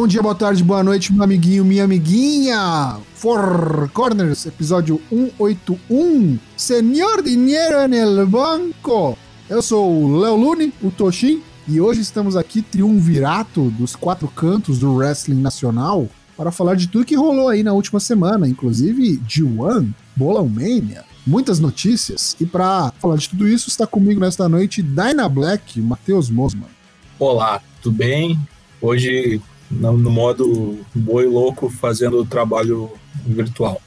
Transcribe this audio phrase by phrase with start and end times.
[0.00, 2.96] Bom dia, boa tarde, boa noite, meu amiguinho, minha amiguinha.
[3.16, 6.38] Four Corners, episódio 181.
[6.56, 9.18] Senhor Dinheiro no Banco.
[9.46, 14.78] Eu sou o Léo Lune, o Toshin, e hoje estamos aqui, triunvirato dos quatro cantos
[14.78, 19.92] do wrestling nacional, para falar de tudo que rolou aí na última semana, inclusive G1,
[20.16, 22.34] Bolão Mania, muitas notícias.
[22.40, 26.70] E para falar de tudo isso, está comigo nesta noite Dyna Black, Matheus Mosman.
[27.18, 28.40] Olá, tudo bem?
[28.80, 32.90] Hoje no, no modo boi louco fazendo o trabalho
[33.24, 33.80] virtual.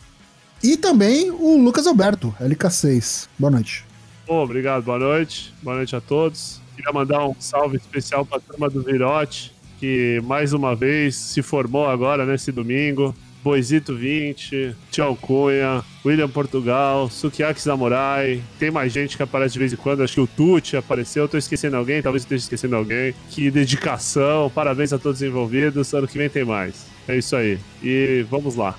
[0.63, 3.27] E também o Lucas Alberto, LK6.
[3.37, 3.85] Boa noite.
[4.25, 5.53] Oh, obrigado, boa noite.
[5.61, 6.61] Boa noite a todos.
[6.75, 11.41] Queria mandar um salve especial para a turma do Virote, que mais uma vez se
[11.41, 13.13] formou agora nesse domingo.
[13.43, 18.41] Boisito 20, Tchau Cunha, William Portugal, Sukiyaki Samurai.
[18.57, 20.01] Tem mais gente que aparece de vez em quando.
[20.01, 21.27] Acho que o Tuti apareceu.
[21.27, 23.13] Tô esquecendo alguém, talvez esteja esquecendo alguém.
[23.29, 24.49] Que dedicação.
[24.53, 25.93] Parabéns a todos os envolvidos.
[25.93, 26.85] Ano que vem tem mais.
[27.07, 27.59] É isso aí.
[27.83, 28.77] E vamos lá.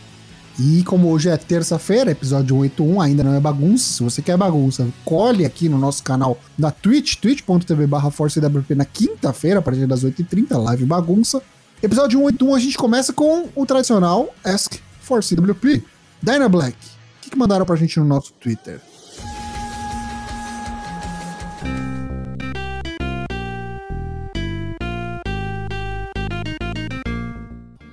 [0.59, 3.95] E como hoje é terça-feira, episódio 181, ainda não é bagunça.
[3.95, 8.11] Se você quer bagunça, colhe aqui no nosso canal da Twitch, twitch.tv barra
[8.77, 11.43] na quinta-feira, a partir das 8h30, live bagunça.
[11.85, 15.85] Episódio 181 a gente começa com o tradicional Ask for CWP.
[16.23, 18.81] Dyna Black, o que, que mandaram pra gente no nosso Twitter?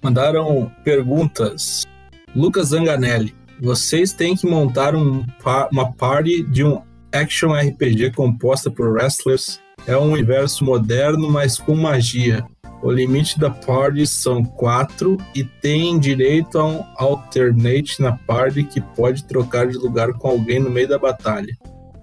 [0.02, 1.86] Mandaram perguntas.
[2.34, 5.26] Lucas Zanganelli, vocês têm que montar um,
[5.70, 6.82] uma party de um
[7.12, 9.60] action RPG composta por wrestlers.
[9.86, 12.42] É um universo moderno, mas com magia.
[12.82, 18.82] O limite da party são quatro e tem direito a um alternate na party que
[18.82, 21.56] pode trocar de lugar com alguém no meio da batalha.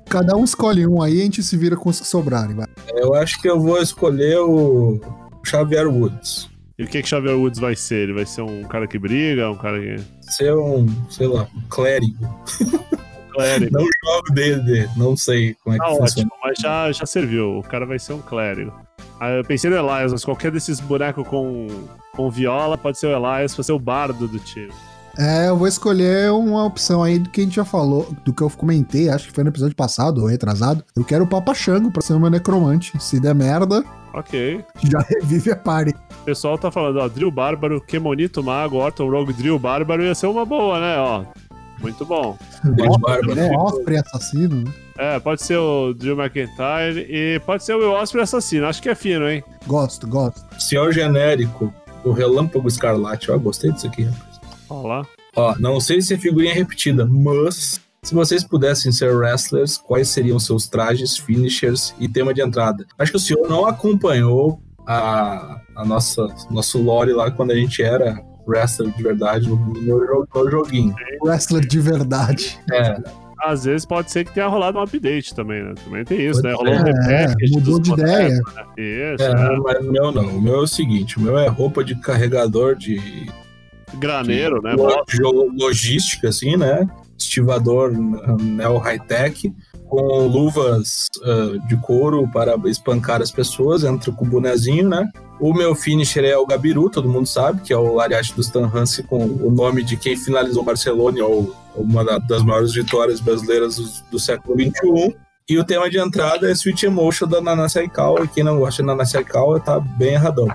[0.08, 2.54] Cada um escolhe um aí e a gente se vira com os que sobrarem.
[2.54, 2.66] Vai.
[2.94, 5.00] Eu acho que eu vou escolher o
[5.44, 6.48] Xavier Woods.
[6.78, 8.04] E o que que Xavier Woods vai ser?
[8.04, 9.96] Ele vai ser um cara que briga, um cara que...
[10.32, 12.16] Ser um, sei lá, um clérigo.
[13.34, 13.72] clérigo.
[13.72, 16.28] Não jogo dele, não sei como é que ah, funciona.
[16.28, 17.58] Ótimo, mas já, já serviu.
[17.58, 18.72] O cara vai ser um clérigo.
[19.20, 21.66] Ah, eu pensei no Elias, mas qualquer desses bonecos com,
[22.14, 24.72] com viola pode ser o Elias, pode ser o bardo do time.
[25.18, 28.40] É, eu vou escolher uma opção aí do que a gente já falou, do que
[28.40, 30.84] eu comentei, acho que foi no episódio passado ou retrasado.
[30.96, 32.92] Eu quero o Papa Xango pra ser o meu necromante.
[33.02, 34.64] Se der merda, Ok.
[34.84, 35.94] Já revive a party.
[36.22, 40.26] O pessoal tá falando, ó, Drill Bárbaro, Kemonito Mago, Orton Rogue Drill Bárbaro ia ser
[40.26, 41.24] uma boa, né, ó.
[41.80, 42.36] Muito bom.
[42.64, 44.72] Osprey, é Osprey assassino, né?
[44.98, 48.66] É, pode ser o Drew McIntyre e pode ser o Will Osprey assassino.
[48.66, 49.44] Acho que é fino, hein?
[49.64, 50.44] Gosto, gosto.
[50.60, 51.72] Senhor genérico,
[52.04, 53.30] o Relâmpago Escarlate.
[53.30, 54.40] Ó, gostei disso aqui, rapaz.
[54.68, 55.06] Olha lá.
[55.36, 60.40] Ó, não sei se é figurinha repetida, mas se vocês pudessem ser wrestlers, quais seriam
[60.40, 62.84] seus trajes, finishers e tema de entrada?
[62.98, 67.82] Acho que o senhor não acompanhou a, a nossa nosso lore lá quando a gente
[67.82, 70.94] era wrestler de verdade no, no, no joguinho.
[71.22, 72.58] Wrestler de verdade.
[72.72, 73.27] É.
[73.40, 75.74] Às vezes pode ser que tenha rolado um update também, né?
[75.84, 76.54] Também tem isso, pode né?
[76.54, 78.28] Rolou um é, mudou de ideia.
[78.28, 79.14] Né?
[79.14, 79.58] Isso, é, né?
[79.62, 80.36] mas o meu não.
[80.36, 83.00] O meu é o seguinte: o meu é roupa de carregador de.
[83.94, 84.74] Graneiro, de, né?
[85.56, 86.86] Logística, assim, né?
[87.16, 89.52] Estivador neo high-tech
[89.88, 95.08] com luvas uh, de couro para espancar as pessoas, entra com o bonezinho, né?
[95.40, 98.70] O meu finisher é o Gabiru, todo mundo sabe, que é o Lariate do Stan
[98.72, 104.10] Hansen com o nome de quem finalizou Barcelona, ou uma das maiores vitórias brasileiras do,
[104.12, 105.16] do século XXI.
[105.48, 108.82] E o tema de entrada é Sweet Emotion da Nana Saikal, e quem não gosta
[108.82, 110.48] de Nana Saikal tá bem erradão.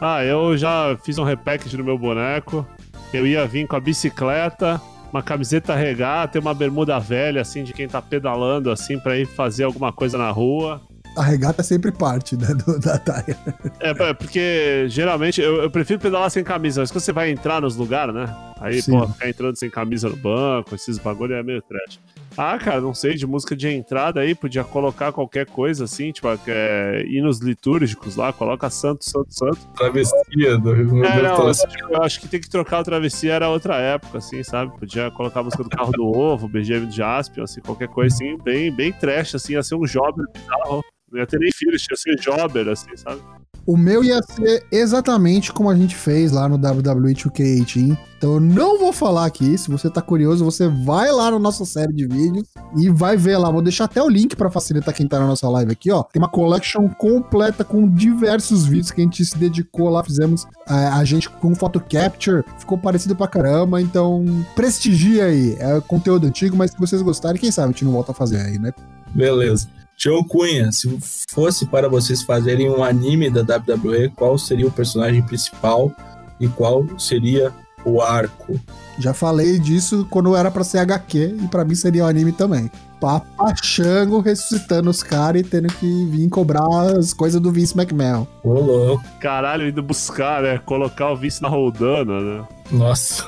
[0.00, 2.66] Ah, eu já fiz um repackage no meu boneco.
[3.14, 4.80] Eu ia vir com a bicicleta,
[5.12, 9.26] uma camiseta regata e uma bermuda velha, assim, de quem tá pedalando, assim, pra ir
[9.26, 10.80] fazer alguma coisa na rua.
[11.16, 13.38] A regata é sempre parte né, do, da taia.
[13.80, 17.74] É, porque geralmente eu, eu, prefiro pedalar sem camisa, mas quando você vai entrar nos
[17.74, 18.26] lugares, né?
[18.60, 18.92] Aí, Sim.
[18.92, 21.98] pô, ficar entrando sem camisa no banco, esses bagulho é meio trash.
[22.36, 26.28] Ah, cara, não sei, de música de entrada aí, podia colocar qualquer coisa assim, tipo,
[26.46, 29.58] é, hinos litúrgicos lá, coloca santo, santo, santo.
[29.74, 33.32] Travessia do Rio é, não, eu, acho, eu acho que tem que trocar o travessia,
[33.32, 34.76] era outra época, assim, sabe?
[34.78, 38.36] Podia colocar a música do carro do ovo, BGM de Jaspion, assim, qualquer coisa assim,
[38.38, 40.84] bem, bem trash, assim, ia ser um jobber bizarro.
[41.10, 43.22] Não ia ter nem filhos, ia ser jobber, assim, sabe?
[43.66, 47.98] O meu ia ser exatamente como a gente fez lá no WWE 2K18.
[48.16, 49.58] Então eu não vou falar aqui.
[49.58, 52.46] Se você tá curioso, você vai lá na nossa série de vídeos
[52.76, 53.50] e vai ver lá.
[53.50, 56.04] Vou deixar até o link para facilitar quem tá na nossa live aqui, ó.
[56.04, 60.04] Tem uma collection completa com diversos vídeos que a gente se dedicou lá.
[60.04, 62.44] Fizemos é, a gente com photo capture.
[62.58, 63.82] Ficou parecido pra caramba.
[63.82, 64.24] Então
[64.54, 65.56] prestigia aí.
[65.58, 68.40] É conteúdo antigo, mas se vocês gostarem, quem sabe a gente não volta a fazer
[68.40, 68.72] aí, né?
[69.12, 69.68] Beleza.
[69.96, 70.98] Tião Cunha, se
[71.30, 75.90] fosse para vocês fazerem um anime da WWE, qual seria o personagem principal
[76.38, 77.50] e qual seria
[77.82, 78.60] o arco?
[78.98, 82.70] Já falei disso quando era pra ser HQ e pra mim seria o anime também.
[83.00, 86.66] Papachango ressuscitando os caras e tendo que vir cobrar
[86.98, 88.26] as coisas do Vince McMahon.
[88.42, 89.04] Ô, louco.
[89.20, 90.58] Caralho, indo buscar, né?
[90.58, 92.44] Colocar o vice na roldana, né?
[92.70, 93.24] Nossa.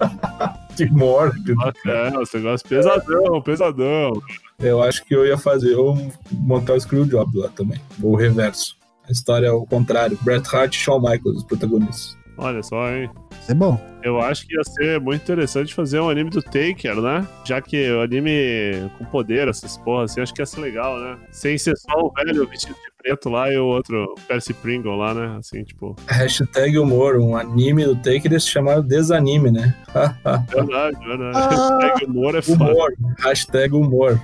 [0.86, 1.54] que morte.
[1.86, 4.12] É, esse negócio pesadão, pesadão.
[4.58, 5.96] Eu acho que eu ia fazer, eu
[6.32, 7.80] montar o Screwjob lá também.
[8.02, 8.76] Ou o reverso.
[9.08, 10.18] A história é o contrário.
[10.22, 12.18] Bret Hart e Shawn Michaels, os protagonistas.
[12.36, 13.10] Olha só, hein?
[13.40, 13.78] Isso é bom.
[14.02, 17.26] Eu acho que ia ser muito interessante fazer um anime do Taker, né?
[17.44, 21.18] Já que o anime com poder, essas porras, assim, acho que ia ser legal, né?
[21.30, 25.14] Sem ser só o velho vestido de preto lá e o outro Percy Pringle lá,
[25.14, 25.36] né?
[25.38, 25.96] Assim, tipo.
[26.06, 29.74] Hashtag humor, um anime do Taker ia se chamar Desanime, né?
[30.50, 31.38] Verdade, verdade.
[31.38, 32.64] Hashtag humor é foda.
[32.64, 32.92] humor.
[33.18, 34.20] Hashtag humor.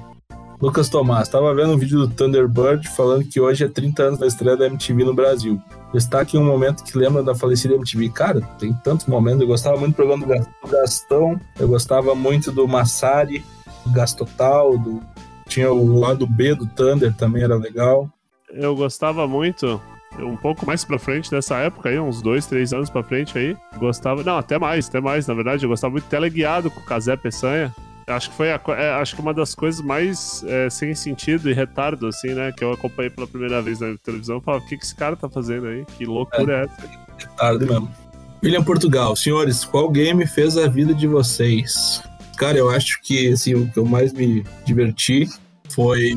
[0.61, 4.27] Lucas Tomás, tava vendo um vídeo do Thunderbird falando que hoje é 30 anos da
[4.27, 5.61] estreia da MTV no Brasil.
[5.93, 8.09] Destaque um momento que lembra da falecida MTV.
[8.09, 9.43] Cara, tem tantos momentos.
[9.43, 13.45] Eu gostava muito do programa do Gastão, eu gostava muito do Massari,
[13.85, 15.03] do Gastotal, do...
[15.47, 18.11] tinha o lado B do Thunder, também era legal.
[18.51, 19.81] Eu gostava muito.
[20.19, 23.57] Um pouco mais pra frente dessa época aí, uns dois, três anos pra frente aí.
[23.77, 24.23] Gostava.
[24.23, 25.65] Não, até mais, até mais, na verdade.
[25.65, 27.75] Eu gostava muito de teleguiado com o Casé Peçanha.
[28.07, 31.53] Acho que foi a é, acho que uma das coisas mais é, sem sentido e
[31.53, 32.53] retardo, assim, né?
[32.53, 34.37] Que eu acompanhei pela primeira vez na televisão.
[34.37, 35.85] Eu falava, o que, que esse cara tá fazendo aí?
[35.99, 36.87] Que loucura é, essa?
[36.87, 37.91] É tarde mesmo.
[38.45, 42.01] William Portugal, senhores, qual game fez a vida de vocês?
[42.37, 45.29] Cara, eu acho que assim, o que eu mais me diverti
[45.71, 46.13] foi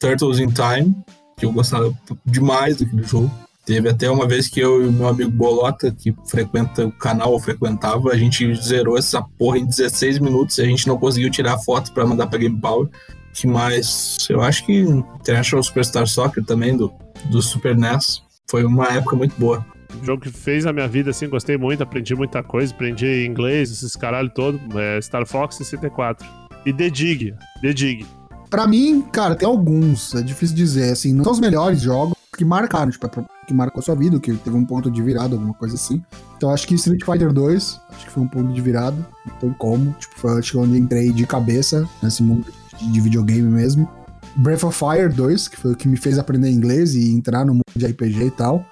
[0.00, 0.96] Turtles in Time,
[1.38, 1.92] que eu gostava
[2.26, 3.30] demais daquele jogo.
[3.64, 7.38] Teve até uma vez que eu e meu amigo Bolota, que frequenta o canal, ou
[7.38, 11.58] frequentava, a gente zerou essa porra em 16 minutos e a gente não conseguiu tirar
[11.58, 12.88] foto pra mandar pra Game Power.
[13.34, 14.26] Que mais?
[14.30, 16.90] Eu acho que International Superstar Soccer também, do,
[17.30, 18.22] do Super NES.
[18.50, 19.64] Foi uma época muito boa.
[20.00, 23.70] Um jogo que fez a minha vida, assim, gostei muito, aprendi muita coisa, aprendi inglês,
[23.70, 24.58] esses caralho todo.
[24.78, 26.26] É Star Fox 64.
[26.64, 28.06] E The Dig, The Dig.
[28.50, 32.44] Pra mim, cara, tem alguns, é difícil dizer, assim, não são os melhores jogos que
[32.44, 33.08] marcaram, tipo,
[33.46, 36.02] que marcou sua vida, que teve um ponto de virada, alguma coisa assim.
[36.36, 38.96] Então acho que Street Fighter 2, acho que foi um ponto de virada,
[39.40, 42.46] tem como, tipo, foi acho que onde entrei de cabeça nesse mundo
[42.80, 43.88] de videogame mesmo.
[44.36, 47.54] Breath of Fire 2, que foi o que me fez aprender inglês e entrar no
[47.54, 48.64] mundo de RPG e tal.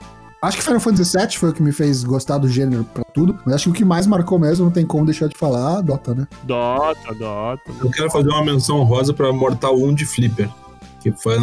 [0.42, 3.38] Acho que Final Fantasy VII foi o que me fez gostar do gênero pra tudo,
[3.44, 6.14] mas acho que o que mais marcou mesmo, não tem como deixar de falar, Dota,
[6.14, 6.28] né?
[6.44, 7.62] Dota, Dota.
[7.80, 10.48] Eu quero fazer uma menção rosa pra Mortal 1 de Flipper,
[11.00, 11.38] que foi,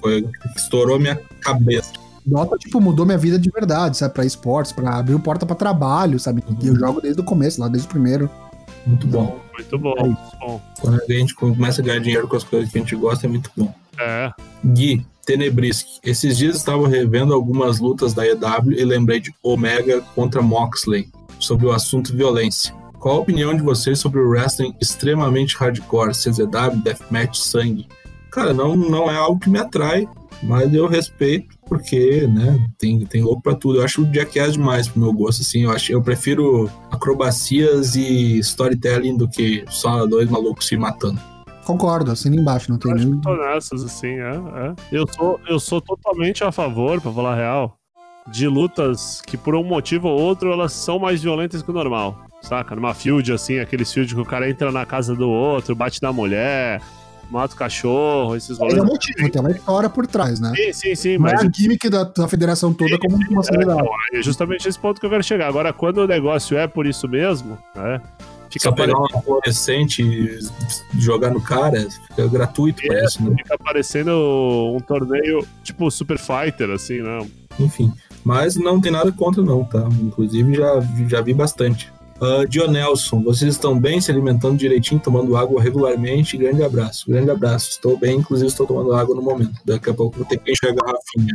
[0.00, 1.92] foi estourou minha cabeça.
[2.24, 4.14] Dota, tipo, mudou minha vida de verdade, sabe?
[4.14, 6.44] Pra esportes, pra abrir porta pra trabalho, sabe?
[6.60, 8.30] E eu jogo desde o começo, lá desde o primeiro.
[8.86, 9.40] Muito bom.
[9.52, 10.60] Muito bom, É muito bom.
[10.80, 13.28] Quando a gente começa a ganhar dinheiro com as coisas que a gente gosta, é
[13.28, 13.74] muito bom.
[13.98, 14.30] É.
[14.64, 15.86] Gui, Tenebrisk.
[16.02, 21.08] Esses dias estava revendo algumas lutas da EW e lembrei de Omega contra Moxley,
[21.38, 22.74] sobre o assunto violência.
[22.98, 27.88] Qual a opinião de vocês sobre o wrestling extremamente hardcore, CZW, deathmatch, sangue?
[28.30, 30.06] Cara, não, não é algo que me atrai,
[30.42, 33.78] mas eu respeito porque, né, tem, tem louco pra tudo.
[33.78, 35.62] Eu acho o Jackass demais pro meu gosto, assim.
[35.62, 41.20] Eu, acho, eu prefiro acrobacias e storytelling do que só dois malucos se matando.
[41.72, 43.10] Concordo, assina embaixo, não tem Eu nem.
[43.16, 44.74] que tô nessas, assim, é, é.
[44.90, 47.76] Eu sou, eu sou totalmente a favor, pra falar a real,
[48.26, 52.24] de lutas que por um motivo ou outro elas são mais violentas que o normal.
[52.42, 52.74] Saca?
[52.74, 56.12] Numa field, assim, aqueles field que o cara entra na casa do outro, bate na
[56.12, 56.80] mulher,
[57.30, 58.82] mata o cachorro, esses Tem rolês.
[58.82, 60.52] um motivo, tem uma história por trás, né?
[60.56, 63.88] Sim, sim, sim, mas é a gimmick da, da federação toda como uma É, então,
[64.14, 65.48] é justamente esse ponto que eu quero chegar.
[65.48, 68.00] Agora, quando o negócio é por isso mesmo, né?
[68.50, 70.38] Fica, Só pegar apare- uma fluorescente e
[70.98, 72.88] jogar no cara, fica gratuito, É.
[72.88, 73.34] parece, né?
[73.36, 74.10] fica parecendo
[74.76, 77.26] um torneio tipo Super Fighter, assim, né?
[77.58, 77.92] Enfim.
[78.24, 79.88] Mas não tem nada contra, não, tá?
[80.02, 81.92] Inclusive já, já vi bastante.
[82.20, 86.36] Uh, Dionelson, vocês estão bem, se alimentando direitinho, tomando água regularmente?
[86.36, 87.70] Grande abraço, grande abraço.
[87.70, 89.54] Estou bem, inclusive estou tomando água no momento.
[89.64, 91.34] Daqui a pouco vou ter que encher a garrafinha.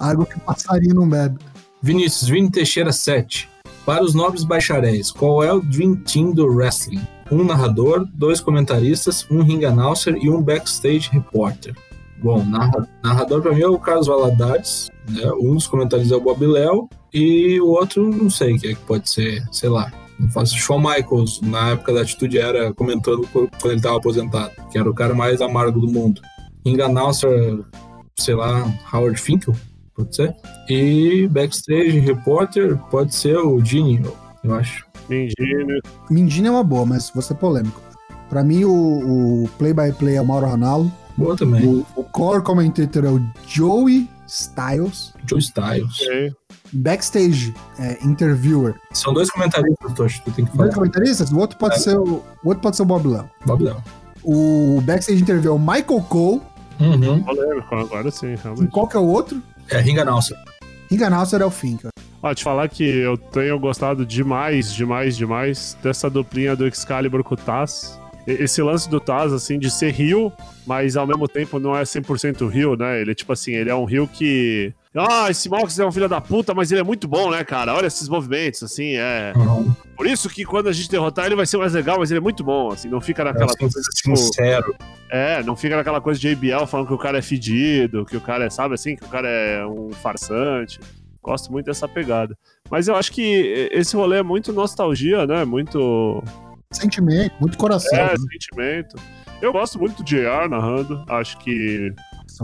[0.00, 1.38] Água que passarinho não bebe.
[1.82, 3.46] Vinícius, Vini Teixeira 7.
[3.84, 7.00] Para os nobres bacharéis, qual é o Dream Team do wrestling?
[7.30, 11.74] Um narrador, dois comentaristas, um ring announcer e um backstage repórter.
[12.22, 15.28] Bom, narra- narrador para mim é o Carlos Valadares, né?
[15.40, 18.80] um dos comentaristas é o Bob Léo e o outro não sei quem é que
[18.84, 19.90] pode ser, sei lá.
[20.20, 24.78] Não faço Shawn Michaels, na época da Atitude Era, comentando quando ele estava aposentado, que
[24.78, 26.20] era o cara mais amargo do mundo.
[26.64, 27.58] Ring announcer,
[28.16, 29.56] sei lá, Howard Finkel,
[29.94, 30.34] pode ser?
[30.68, 34.02] E backstage repórter pode ser o Gene,
[34.44, 34.84] eu acho.
[35.08, 35.80] Mindine.
[36.10, 37.80] Mindina é uma boa, mas vou ser polêmico.
[38.30, 40.90] Pra mim, o, o play-by-play é o Mauro Ranallo.
[41.18, 41.66] Boa também.
[41.66, 45.12] O, o core commentator é o Joey Styles.
[45.26, 46.00] Joe Styles.
[46.00, 46.32] Ok.
[46.72, 48.74] Backstage é, interviewer.
[48.92, 50.74] São dois comentaristas, Tocho, tu tem que Dois falar.
[50.74, 51.30] comentaristas?
[51.30, 51.78] O outro pode É.
[51.78, 53.28] ser o, o outro pode ser o Bob Léo.
[53.44, 53.76] Bob Léo.
[54.24, 56.40] O backstage interviewer é o Michael Cole.
[56.80, 57.22] Uhum.
[57.22, 58.70] Polêmico, agora sim, E realmente.
[58.70, 59.42] qual que é o outro?
[59.70, 60.34] É Ringa Nelson.
[60.90, 61.88] Ringa Nasser é o Finca.
[62.22, 67.34] Ó, te falar que eu tenho gostado demais, demais, demais dessa duplinha do Excalibur com
[67.34, 67.98] o Taz.
[68.26, 70.32] E- Esse lance do Taz, assim, de ser Rio,
[70.66, 73.00] mas ao mesmo tempo não é 100% Rio, né?
[73.00, 74.72] Ele, tipo assim, ele é um Rio que...
[74.94, 77.74] Ah, esse Mox é um filho da puta, mas ele é muito bom, né, cara?
[77.74, 79.32] Olha esses movimentos, assim, é...
[79.34, 79.74] Uhum.
[79.96, 82.22] Por isso que quando a gente derrotar ele vai ser mais legal, mas ele é
[82.22, 84.16] muito bom, assim, não fica naquela coisa, tipo...
[84.16, 84.74] sincero.
[85.10, 88.20] É, não fica naquela coisa de ABL falando que o cara é fedido, que o
[88.20, 90.78] cara é, sabe assim, que o cara é um farsante.
[91.22, 92.36] Gosto muito dessa pegada.
[92.70, 95.44] Mas eu acho que esse rolê é muito nostalgia, né?
[95.44, 96.22] Muito
[96.72, 97.96] Sentimento, muito coração.
[97.98, 98.16] é, né?
[98.16, 98.96] sentimento.
[99.40, 101.04] Eu gosto muito do JR narrando.
[101.08, 101.92] Acho que.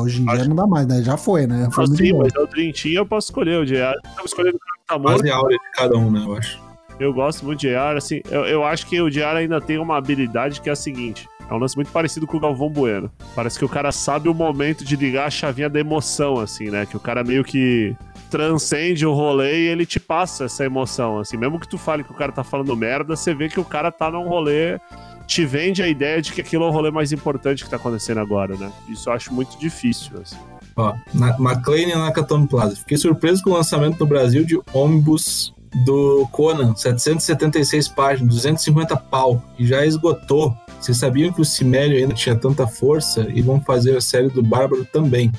[0.02, 1.02] Hoje em dia acho- não dá mais, né?
[1.02, 1.68] Já foi, né?
[1.72, 2.18] Foi muito Assim, bom.
[2.18, 3.94] mas é o Dream Team eu posso escolher o JR.
[4.18, 5.16] Eu escolher o cara que tá morto.
[5.18, 6.58] Quase a áurea de cada um, né, eu acho.
[7.00, 9.96] Eu gosto muito de JR, assim, eu, eu acho que o JR ainda tem uma
[9.96, 11.28] habilidade que é a seguinte.
[11.48, 13.10] É um lance muito parecido com o Galvão Bueno.
[13.34, 16.84] Parece que o cara sabe o momento de ligar a chavinha da emoção, assim, né?
[16.84, 17.96] Que o cara meio que
[18.32, 21.36] transcende o rolê e ele te passa essa emoção, assim.
[21.38, 23.90] Mesmo que tu fale que o cara tá falando merda, você vê que o cara
[23.90, 24.78] tá num rolê,
[25.28, 28.18] te vende a ideia de que aquilo é o rolê mais importante que tá acontecendo
[28.18, 28.72] agora, né?
[28.88, 30.38] Isso eu acho muito difícil, assim.
[30.74, 32.76] Ó, na, McLean e Nakatomi Plaza.
[32.76, 35.52] Fiquei surpreso com o lançamento no Brasil de ônibus
[35.84, 40.56] do Conan, 776 páginas, 250 pau, e já esgotou.
[40.80, 44.42] Vocês sabiam que o Cimério ainda tinha tanta força e vão fazer a série do
[44.42, 45.30] Bárbaro também.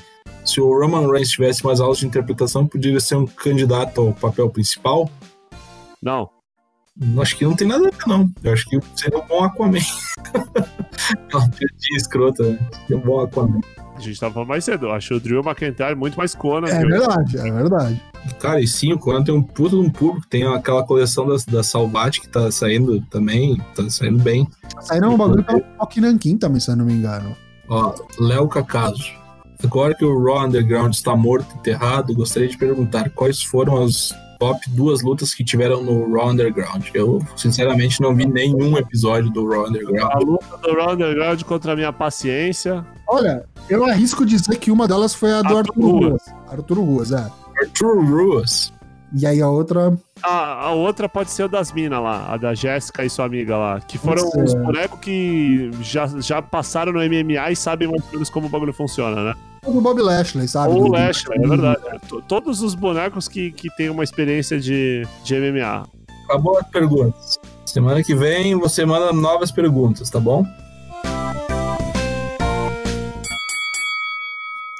[0.44, 4.48] Se o Roman Reigns tivesse mais aulas de interpretação, poderia ser um candidato ao papel
[4.50, 5.10] principal?
[6.00, 6.30] Não,
[7.20, 8.30] Acho que não tem nada a ver, não.
[8.42, 9.78] Eu acho que seria um bom Aquaman.
[11.32, 12.58] É uma piadinha escrota, né?
[12.86, 13.60] Seria um bom Aquaman.
[13.96, 14.86] a gente tava falando mais cedo.
[14.86, 16.68] Eu acho o Drew McIntyre muito mais Conan.
[16.68, 18.02] É verdade, é verdade.
[18.38, 20.28] Cara, e sim, o Conan tem um puto de um público.
[20.28, 23.56] Tem aquela coleção da, da Salvat que tá saindo também.
[23.74, 24.46] Tá saindo bem.
[24.82, 27.34] Saíram um bagulho pela Rock Nankin também, se eu não me engano.
[27.68, 29.12] Ó, Léo Cacaso.
[29.62, 34.14] Agora que o Raw Underground está morto e enterrado, gostaria de perguntar quais foram as
[34.40, 36.86] top duas lutas que tiveram no Raw Underground.
[36.94, 40.12] Eu, sinceramente, não vi nenhum episódio do Raw Underground.
[40.12, 42.84] A luta do Raw Underground contra a minha paciência.
[43.06, 46.08] Olha, eu arrisco dizer que uma delas foi a do Arthur Arthur Ruas.
[46.08, 46.22] Ruas.
[46.48, 47.30] Arthur Ruas, é.
[47.60, 48.72] Arthur Ruas.
[49.12, 49.92] E aí a outra.
[50.22, 53.56] A, a outra pode ser o das minas lá, a da Jéssica e sua amiga
[53.56, 53.80] lá.
[53.80, 58.30] Que foram os bonecos que já, já passaram no MMA e sabem mais ou menos
[58.30, 59.34] como o bagulho funciona, né?
[59.66, 60.72] O do Bob Lashley, sabe?
[60.74, 61.80] Ou o Do- Lashley, é verdade.
[61.88, 65.86] É, to- Todos os bonecos que, que têm uma experiência de, de MMA.
[66.24, 67.38] Acabou as perguntas.
[67.66, 70.44] Semana que vem você manda novas perguntas, tá bom?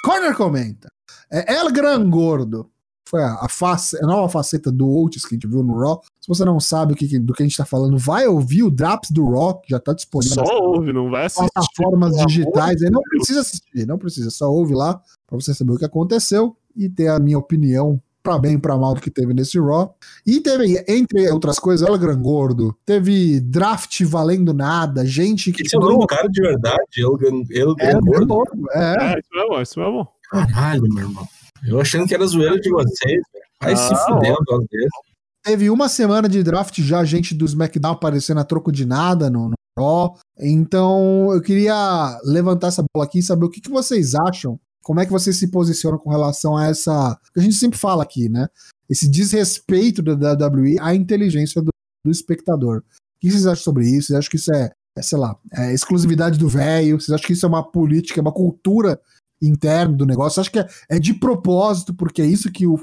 [0.04, 0.88] Corner comenta.
[1.30, 2.70] É El Gran Gordo.
[3.08, 6.00] Foi a, a, face, a nova faceta do Otis que a gente viu no Raw.
[6.34, 9.10] Se você não sabe que, do que a gente tá falando, vai ouvir o Draps
[9.10, 11.49] do Raw, que já tá disponível Só ouve, não vai assistir.
[11.52, 12.82] plataformas digitais.
[12.82, 14.30] Aí não precisa assistir, não precisa.
[14.30, 14.94] Só ouve lá
[15.26, 18.76] pra você saber o que aconteceu e ter a minha opinião pra bem e pra
[18.76, 19.94] mal do que teve nesse Raw.
[20.25, 22.76] E teve, entre outras coisas, El Gran Gordo.
[22.87, 25.62] Teve draft valendo nada, gente que.
[25.62, 28.26] Esse é o nome do cara de verdade, Elgan, Elgan É, Gordo.
[28.26, 29.14] Gordo, é.
[29.14, 30.08] É, isso mesmo, é isso mesmo.
[30.30, 31.26] Caralho, meu irmão.
[31.66, 33.44] Eu achando que era zoeira de vocês, velho.
[33.62, 35.09] Vai se Ah, fuder um negócio desse.
[35.42, 39.50] Teve uma semana de draft já, gente do SmackDown aparecendo a troco de nada no,
[39.78, 40.16] no.
[40.38, 44.61] Então, eu queria levantar essa bola aqui e saber o que, que vocês acham.
[44.82, 47.18] Como é que vocês se posicionam com relação a essa.
[47.32, 48.49] que a gente sempre fala aqui, né?
[48.88, 51.70] Esse desrespeito da WWE à inteligência do,
[52.04, 52.78] do espectador.
[52.78, 52.82] O
[53.20, 54.09] que vocês acham sobre isso?
[54.09, 57.00] Vocês acham que isso é, é, sei lá, é exclusividade do velho?
[57.00, 59.00] Vocês acham que isso é uma política, é uma cultura
[59.40, 60.35] interna do negócio?
[60.35, 62.78] Vocês acham que é, é de propósito, porque é isso que o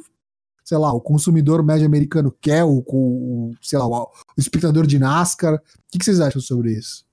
[0.67, 5.53] sei lá, o consumidor médio americano quer, o, o sei lá, o, espectador de NASCAR.
[5.53, 5.59] O
[5.89, 7.05] que, que vocês acham sobre isso?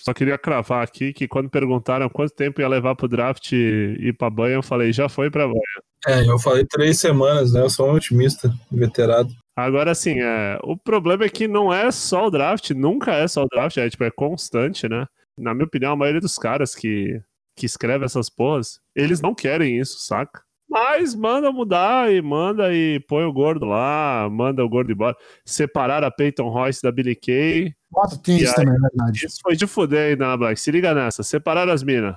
[0.00, 4.16] Só queria cravar aqui que quando perguntaram quanto tempo ia levar pro draft e ir
[4.18, 5.60] pra banho, eu falei, já foi pra banho.
[6.04, 7.60] É, eu falei três semanas, né?
[7.60, 9.32] Eu sou um otimista, veterado.
[9.54, 13.44] Agora, assim, é, o problema é que não é só o draft, nunca é só
[13.44, 15.06] o draft, é, tipo, é constante, né?
[15.38, 17.20] Na minha opinião, a maioria dos caras que,
[17.54, 20.44] que escreve essas porras, eles não querem isso, saca?
[20.68, 25.16] Mas manda mudar e manda e põe o gordo lá, manda o gordo embora.
[25.44, 27.72] Separar a Peyton Royce da Billy Kay.
[27.92, 28.66] Nossa, tem isso aí?
[28.66, 29.26] também, é verdade.
[29.26, 30.58] Isso foi de fuder aí, Dana Black.
[30.58, 31.22] Se liga nessa.
[31.22, 32.16] Separaram as minas.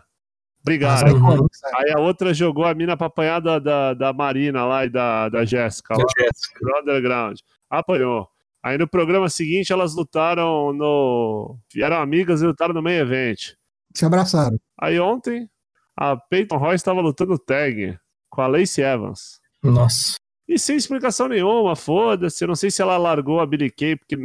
[0.64, 1.08] Brigaram.
[1.08, 1.78] aí, sério.
[1.78, 5.30] Aí a outra jogou a mina pra apanhar da, da, da Marina lá e da,
[5.30, 6.60] da Jéssica Jéssica.
[6.82, 7.40] Underground.
[7.70, 8.28] Apanhou.
[8.64, 11.58] Aí no programa seguinte elas lutaram no.
[11.74, 13.56] Vieram amigas e lutaram no meio evento.
[13.96, 14.60] Se abraçaram.
[14.78, 15.50] Aí ontem
[15.96, 17.98] a Peyton Royce estava lutando tag
[18.30, 19.40] com a Lacey Evans.
[19.64, 20.16] Nossa.
[20.48, 22.44] E sem explicação nenhuma, foda-se.
[22.44, 24.18] Eu não sei se ela largou a Billy Kay porque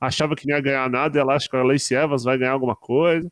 [0.00, 2.52] achava que não ia ganhar nada e ela acha que a Lacey Evans vai ganhar
[2.52, 3.28] alguma coisa.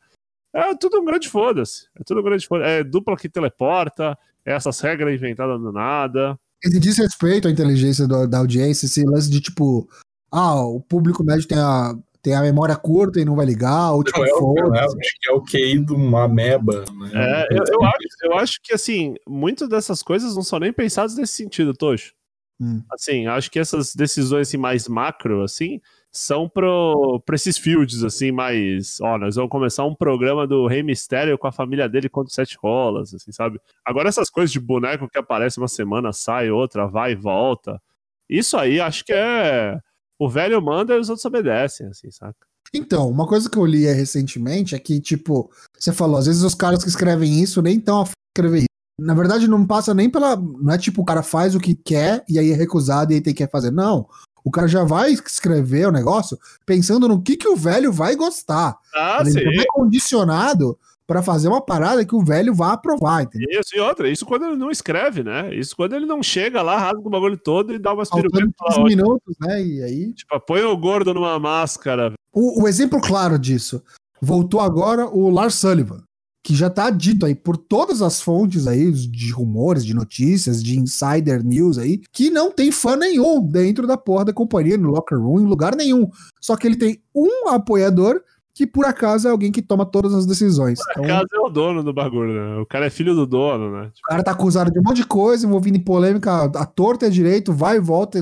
[0.54, 1.86] É tudo um grande foda-se.
[1.98, 2.68] É tudo um grande foda-se.
[2.68, 6.38] É dupla que teleporta, é essas regras inventadas do nada.
[6.62, 9.88] Esse desrespeito à inteligência do, da audiência, esse lance de tipo,
[10.30, 14.04] ah, o público médio tem a, tem a memória curta e não vai ligar, ou
[14.04, 14.78] tipo, Não, é, o, foda-se.
[14.78, 16.84] é, acho que é o QI de uma ameba.
[16.92, 17.10] Né?
[17.14, 21.16] É, eu, eu acho, eu acho que, assim, muitas dessas coisas não são nem pensadas
[21.16, 22.14] nesse sentido, Tocho.
[22.60, 22.80] Hum.
[22.92, 25.80] Assim, acho que essas decisões assim, mais macro, assim,
[26.12, 29.00] são pro, pra esses fields, assim, mais.
[29.00, 32.56] Ó, nós vamos começar um programa do Rei Mistério com a família dele contra sete
[32.56, 33.60] rolas, assim, sabe?
[33.84, 37.82] Agora, essas coisas de boneco que aparece uma semana, sai outra, vai e volta.
[38.28, 39.76] Isso aí acho que é.
[40.22, 42.46] O velho manda e os outros obedecem, assim, saca?
[42.72, 46.54] Então, uma coisa que eu li recentemente é que, tipo, você falou, às vezes os
[46.54, 48.66] caras que escrevem isso nem estão a escrever isso.
[49.00, 50.36] Na verdade, não passa nem pela.
[50.36, 53.20] Não é tipo o cara faz o que quer e aí é recusado e aí
[53.20, 53.72] tem que fazer.
[53.72, 54.06] Não.
[54.44, 58.78] O cara já vai escrever o negócio pensando no que, que o velho vai gostar.
[58.94, 59.56] Ah, Ele sim.
[59.56, 60.78] vai condicionado
[61.12, 63.60] pra fazer uma parada que o velho vai aprovar, entendeu?
[63.60, 65.54] Isso, e outra, isso quando ele não escreve, né?
[65.54, 68.28] Isso quando ele não chega lá, rasga o bagulho todo e dá umas e 15
[68.58, 69.62] fala, ó, minutos, né?
[69.62, 70.14] E aí.
[70.14, 72.14] Tipo, põe o gordo numa máscara.
[72.32, 73.82] O, o exemplo claro disso.
[74.22, 76.02] Voltou agora o Lars Sullivan,
[76.42, 80.78] que já tá dito aí por todas as fontes aí, de rumores, de notícias, de
[80.78, 85.18] insider news aí, que não tem fã nenhum dentro da porra da companhia, no locker
[85.18, 86.08] room, em lugar nenhum.
[86.40, 88.22] Só que ele tem um apoiador
[88.54, 90.78] que por acaso é alguém que toma todas as decisões.
[90.94, 92.60] Por Então, acaso é o dono do bagulho, né?
[92.60, 93.90] O cara é filho do dono, né?
[93.94, 97.06] Tipo, o cara tá acusado de um monte de coisa, envolvido em polêmica, a torta
[97.06, 98.20] é direito, vai e volta.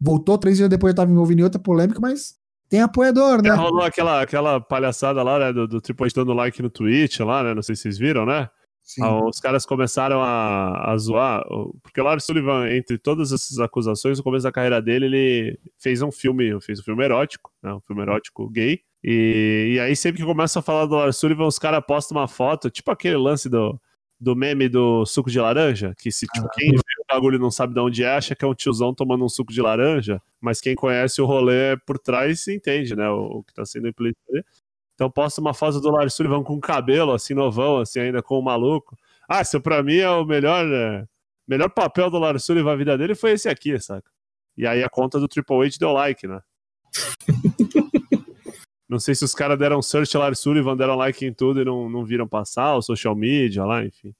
[0.00, 2.34] Voltou três dias depois, tava envolvido em outra polêmica, mas
[2.68, 3.50] tem apoiador, né?
[3.50, 5.52] rolou aquela, aquela palhaçada lá, né?
[5.52, 7.54] Do, do Triple H dando like no Twitch lá, né?
[7.54, 8.48] Não sei se vocês viram, né?
[9.00, 11.44] Ah, os caras começaram a, a zoar,
[11.82, 16.02] porque o Lars Sullivan, entre todas essas acusações, no começo da carreira dele, ele fez
[16.02, 20.20] um filme, fez um filme erótico, né, um filme erótico gay, e, e aí sempre
[20.20, 23.48] que começa a falar do Lars Sullivan, os caras postam uma foto, tipo aquele lance
[23.48, 23.80] do,
[24.20, 26.50] do meme do suco de laranja, que se tipo, Ah.
[26.52, 28.94] quem vê o bagulho e não sabe de onde é, acha que é um tiozão
[28.94, 33.38] tomando um suco de laranja, mas quem conhece o rolê por trás entende, né, o,
[33.38, 34.44] o que tá sendo implícito ali.
[34.94, 38.42] Então posta uma foto do Lars Sullivan com cabelo, assim, novão, assim, ainda com o
[38.42, 38.94] maluco.
[39.26, 41.06] Ah, isso pra mim é o melhor, né,
[41.48, 44.10] melhor papel do Lars Sullivan na vida dele foi esse aqui, saca?
[44.56, 46.42] E aí a conta do Triple H deu like, né?
[48.90, 51.88] não sei se os caras deram search Lars Sullivan, deram like em tudo e não,
[51.88, 54.12] não viram passar, o social media lá, enfim.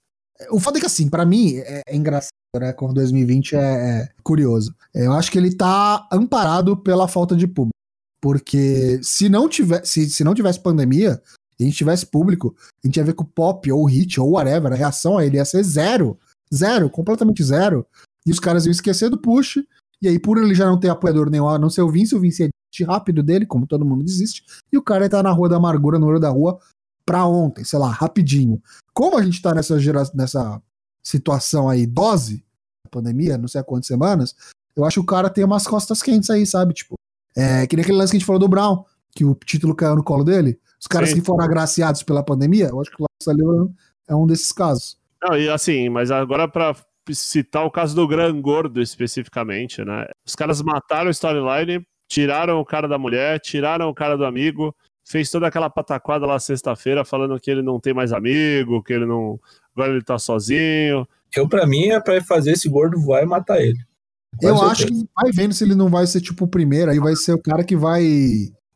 [0.52, 2.72] O foda é que, assim, pra mim, é, é engraçado, né?
[2.72, 4.74] Como 2020 é, é curioso.
[4.94, 7.74] Eu acho que ele tá amparado pela falta de público.
[8.22, 11.20] Porque se não, tiver, se, se não tivesse pandemia,
[11.59, 14.20] e a gente tivesse público, a gente ia ver que o pop, ou o hit,
[14.20, 16.16] ou whatever, a reação a ele ia ser zero.
[16.54, 17.85] Zero, completamente zero.
[18.24, 19.59] E os caras iam esquecer do push.
[20.00, 22.20] E aí, por ele já não ter apoiador nenhum, a não ser o Vince, o
[22.20, 22.50] Vince ia
[22.85, 24.44] rápido dele, como todo mundo desiste.
[24.72, 26.59] E o cara estar na rua da amargura, no olho da rua,
[27.04, 28.62] pra ontem, sei lá, rapidinho.
[28.92, 30.62] Como a gente tá nessa, gera, nessa
[31.02, 32.44] situação aí, dose,
[32.90, 34.35] pandemia, não sei há quantas semanas,
[34.76, 36.74] eu acho que o cara tem umas costas quentes aí, sabe?
[36.74, 36.94] Tipo,
[37.37, 39.96] é que nem aquele lance que a gente falou do Brown, que o título caiu
[39.96, 40.59] no colo dele.
[40.80, 41.16] Os caras Sim.
[41.16, 43.72] que foram agraciados pela pandemia, eu acho que o Lars Sullivan
[44.09, 44.98] é um desses casos.
[45.22, 46.74] Não, e assim, mas agora pra
[47.12, 50.06] citar o caso do Gran Gordo especificamente, né?
[50.26, 54.75] Os caras mataram o storyline, tiraram o cara da mulher, tiraram o cara do amigo,
[55.05, 59.07] fez toda aquela pataquada lá sexta-feira falando que ele não tem mais amigo, que ele
[59.07, 59.38] não.
[59.75, 61.07] Agora ele tá sozinho.
[61.35, 63.79] Eu, pra mim, é pra fazer esse gordo voar e matar ele.
[64.42, 67.14] Eu acho que vai vendo se ele não vai ser tipo o primeiro, aí vai
[67.14, 68.05] ser o cara que vai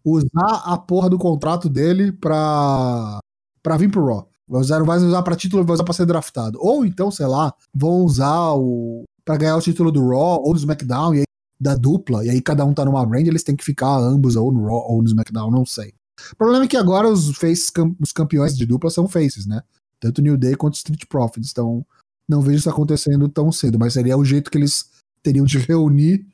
[0.05, 3.19] usar a porra do contrato dele pra,
[3.63, 4.29] pra vir pro Raw.
[4.49, 6.59] Vai usar, não vai usar pra título, vai usar pra ser draftado.
[6.61, 9.05] Ou então, sei lá, vão usar o.
[9.25, 11.25] pra ganhar o título do Raw ou do SmackDown, e aí,
[11.65, 14.53] da dupla, e aí cada um tá numa brand, eles têm que ficar ambos ou
[14.53, 15.95] no Raw ou no SmackDown, não sei.
[16.33, 19.63] O problema é que agora os, faces, os campeões de dupla são faces, né?
[19.99, 21.51] Tanto New Day quanto Street Profits.
[21.51, 21.85] Então,
[22.29, 24.91] não vejo isso acontecendo tão cedo, mas seria o jeito que eles
[25.23, 26.27] teriam de reunir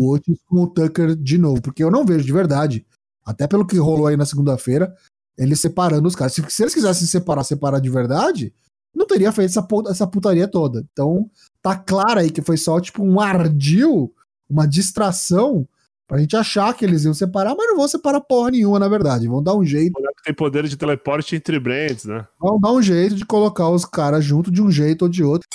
[0.00, 2.84] o Otis com o Tucker de novo, porque eu não vejo de verdade,
[3.24, 4.92] até pelo que rolou aí na segunda-feira,
[5.38, 6.34] eles separando os caras.
[6.34, 8.52] Se, se eles quisessem separar, separar de verdade,
[8.92, 10.84] não teria feito essa, essa putaria toda.
[10.92, 11.30] Então,
[11.62, 14.12] tá claro aí que foi só tipo um ardil,
[14.52, 15.66] uma distração
[16.06, 19.26] pra gente achar que eles iam separar, mas não vão separar porra nenhuma, na verdade.
[19.26, 22.26] Vão dar um jeito, tem poder de teleporte entre brands, né?
[22.38, 25.48] vão dar um jeito de colocar os caras junto de um jeito ou de outro.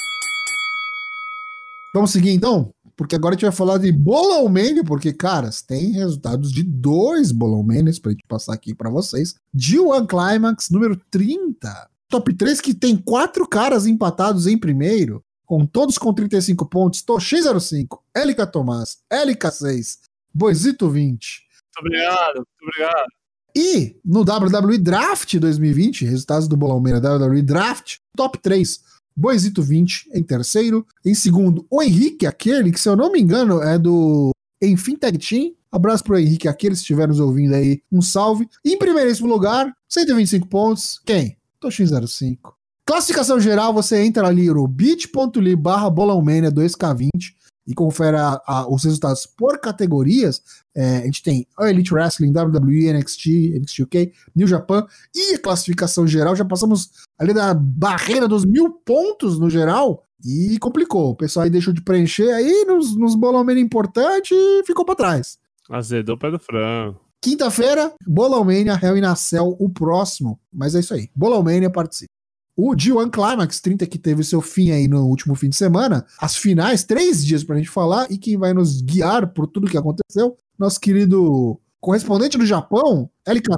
[1.94, 2.72] Vamos seguir então?
[2.96, 7.32] Porque agora a gente vai falar de Bolão Mania, porque, caras, tem resultados de dois
[7.32, 9.36] Bolão Manias pra gente passar aqui pra vocês.
[9.54, 11.90] De One Climax número 30.
[12.10, 17.02] Top 3 que tem quatro caras empatados em primeiro, com todos com 35 pontos.
[17.02, 19.98] Toshi05, LK Tomás, LK6,
[20.32, 21.48] Boisito 20.
[21.82, 23.08] Muito obrigado, muito obrigado.
[23.56, 28.80] E no WWE Draft 2020, resultados do Bolão Meira WWE Draft, top 3,
[29.16, 30.86] Boisito 20 em terceiro.
[31.04, 34.30] Em segundo, o Henrique, aquele que, se eu não me engano, é do
[34.62, 35.56] Enfim Tag Team.
[35.72, 38.48] Abraço pro Henrique, aquele, se estiver nos ouvindo aí, um salve.
[38.64, 41.02] Em primeiríssimo lugar, 125 pontos.
[41.04, 41.38] Quem?
[41.62, 42.57] Toshin05.
[42.88, 47.10] Classificação geral, você entra ali no bit.ly barra bolãomania 2K20
[47.68, 50.42] e confere a, a, os resultados por categorias.
[50.74, 56.08] É, a gente tem Elite Wrestling, WWE, NXT, NXT UK, New Japan e a classificação
[56.08, 56.34] geral.
[56.34, 61.10] Já passamos ali da barreira dos mil pontos no geral e complicou.
[61.10, 64.96] O pessoal aí deixou de preencher aí nos, nos bolão menos importante e ficou para
[64.96, 65.38] trás.
[65.70, 67.02] Azedou o pé do frango.
[67.22, 70.40] Quinta-feira, Bolãomania, Hell in a Cell, o próximo.
[70.54, 71.10] Mas é isso aí.
[71.14, 72.17] Bolãomania participa.
[72.60, 76.36] O G1 Climax 30, que teve seu fim aí no último fim de semana, as
[76.36, 80.36] finais, três dias pra gente falar, e quem vai nos guiar por tudo que aconteceu,
[80.58, 83.54] nosso querido correspondente do Japão, LK.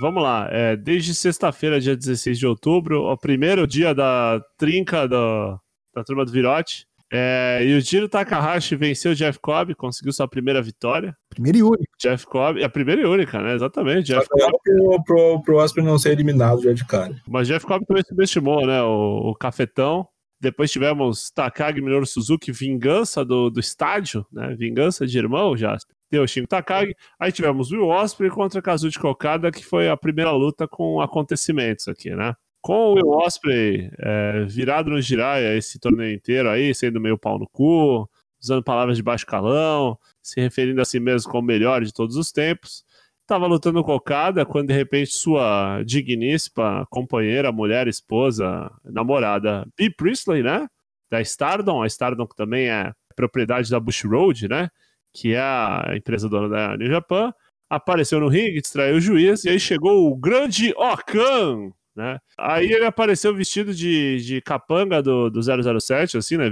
[0.00, 5.60] Vamos lá, é, desde sexta-feira, dia 16 de outubro, o primeiro dia da trinca da,
[5.94, 6.86] da turma do Virote,
[7.18, 11.16] é, e o Jiro Takahashi venceu o Jeff Cobb, conseguiu sua primeira vitória.
[11.30, 11.90] Primeira e única.
[11.98, 13.54] Jeff Cobb, a primeira e única, né?
[13.54, 14.06] Exatamente.
[14.06, 14.58] Jeff Cobb.
[14.62, 17.16] Pro, pro, pro Osprey não ser eliminado já de cara.
[17.26, 18.82] Mas Jeff Cobb também subestimou, né?
[18.82, 20.06] O, o cafetão.
[20.38, 24.54] Depois tivemos Takagi Minoru Suzuki, vingança do, do estádio, né?
[24.54, 25.78] Vingança de irmão, já.
[26.10, 26.94] Deu o Shingo Takagi.
[27.18, 31.88] Aí tivemos o Will Osprey contra Kazuchi Kokada, que foi a primeira luta com acontecimentos
[31.88, 32.34] aqui, né?
[32.66, 37.38] Com o Will Osprey é, virado no Jiraiya esse torneio inteiro aí, sendo meio pau
[37.38, 38.10] no cu,
[38.42, 42.16] usando palavras de baixo calão, se referindo a si mesmo como o melhor de todos
[42.16, 42.84] os tempos.
[43.22, 50.42] Estava lutando com Okada quando de repente sua digníssima companheira, mulher, esposa, namorada, Bea Priestley,
[50.42, 50.66] né?
[51.08, 54.70] Da Stardom, a Stardom que também é propriedade da Bush Road, né?
[55.14, 57.32] Que é a empresa dona da New Japan,
[57.70, 62.18] apareceu no ringue, distraiu o juiz, e aí chegou o grande Okan, né?
[62.38, 66.50] Aí ele apareceu vestido de, de capanga do, do 007, assim, né?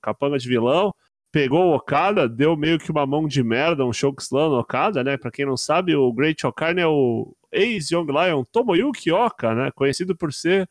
[0.00, 0.94] Capanga de vilão.
[1.32, 5.16] Pegou o Okada, deu meio que uma mão de merda, um chokeslam no Okada, né?
[5.16, 9.70] Pra quem não sabe, o Great Okarne é o ex-Young Lion Tomoyuki Oka, né?
[9.72, 10.68] Conhecido por ser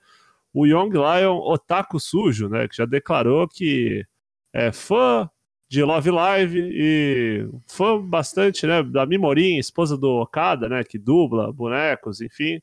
[0.54, 2.68] o Young Lion otaku sujo, né?
[2.68, 4.06] Que já declarou que
[4.54, 5.30] é fã
[5.70, 8.82] de Love Live e fã bastante, né?
[8.82, 10.84] Da Mimorin, esposa do Okada, né?
[10.84, 12.60] Que dubla bonecos, enfim.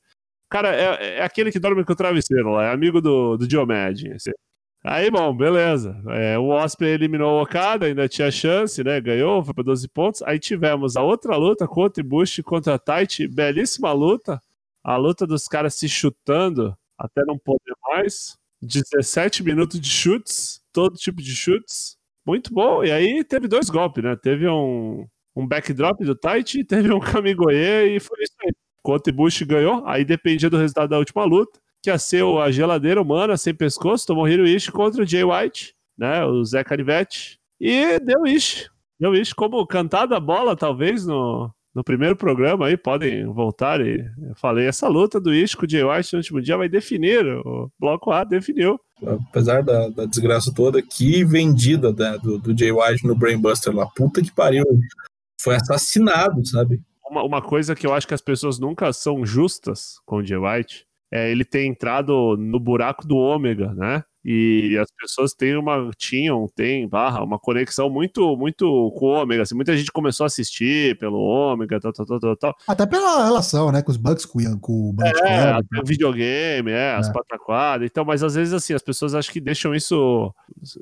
[0.49, 4.13] Cara, é, é, aquele que dorme com o travesseiro lá, é amigo do, do Diomed.
[4.13, 4.31] Assim.
[4.85, 6.01] Aí, bom, beleza.
[6.11, 9.01] É, o Osprey eliminou o Okada, ainda tinha chance, né?
[9.01, 10.23] Ganhou, foi para 12 pontos.
[10.23, 14.41] Aí tivemos a outra luta contra Ibushi contra Taichi, belíssima luta.
[14.85, 18.39] A luta dos caras se chutando até não poder mais.
[18.63, 21.97] 17 minutos de chutes, todo tipo de chutes.
[22.25, 22.85] Muito bom.
[22.85, 24.17] E aí teve dois golpes, né?
[24.17, 28.53] Teve um, um backdrop do Taichi, teve um Kamigoye e foi isso aí.
[28.87, 33.03] Conte Bush ganhou, aí dependia do resultado da última luta, que ia ser a geladeira
[33.03, 38.25] humana sem pescoço, tomou Hiroishi contra o Jay White, né, o Zé Canivete, e deu
[38.25, 38.71] Ishi.
[39.01, 44.37] Deu Ishi como cantada bola, talvez, no, no primeiro programa aí, podem voltar e eu
[44.37, 47.69] falei, essa luta do Ishi com o Jay White no último dia vai definir, o
[47.81, 48.79] bloco A definiu.
[49.05, 53.85] Apesar da, da desgraça toda, que vendida né, do, do Jay White no Brainbuster lá,
[53.87, 54.65] puta que pariu,
[55.41, 56.81] foi assassinado, sabe?
[57.11, 60.39] Uma, uma coisa que eu acho que as pessoas nunca são justas com o Jay
[60.39, 64.03] White é ele ter entrado no buraco do ômega, né?
[64.29, 69.43] E as pessoas têm uma, tinham, tem, barra, uma conexão muito, muito com o ômega.
[69.43, 72.57] Assim, muita gente começou a assistir pelo ômega, tal, tal, tal, tal.
[72.67, 76.73] Até pela relação, né, com os bugs, com, com o Bugs É, até o videogame,
[76.73, 77.13] é, as é.
[77.13, 77.87] pataquadas.
[77.89, 80.35] Então, mas às vezes, assim, as pessoas acham que deixam isso.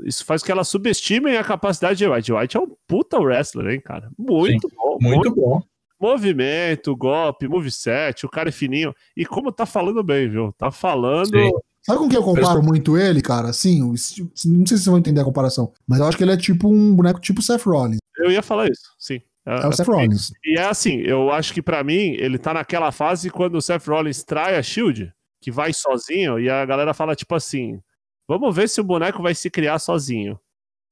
[0.06, 2.32] Isso faz com que elas subestimem a capacidade de White.
[2.32, 4.08] White é um puta wrestler, hein, cara?
[4.18, 4.98] Muito Sim, bom.
[4.98, 5.62] Muito, muito bom.
[6.04, 8.94] Movimento, golpe, moveset, o cara é fininho.
[9.16, 10.52] E como tá falando bem, viu?
[10.52, 11.34] Tá falando.
[11.34, 11.50] Sim.
[11.80, 13.48] Sabe com que eu comparo muito ele, cara?
[13.48, 16.36] Assim, não sei se vocês vão entender a comparação, mas eu acho que ele é
[16.36, 18.00] tipo um boneco tipo Seth Rollins.
[18.18, 19.18] Eu ia falar isso, sim.
[19.46, 20.30] É, é o Seth Rollins.
[20.44, 23.86] E é assim, eu acho que para mim, ele tá naquela fase quando o Seth
[23.86, 27.80] Rollins trai a Shield, que vai sozinho, e a galera fala tipo assim:
[28.28, 30.38] vamos ver se o boneco vai se criar sozinho.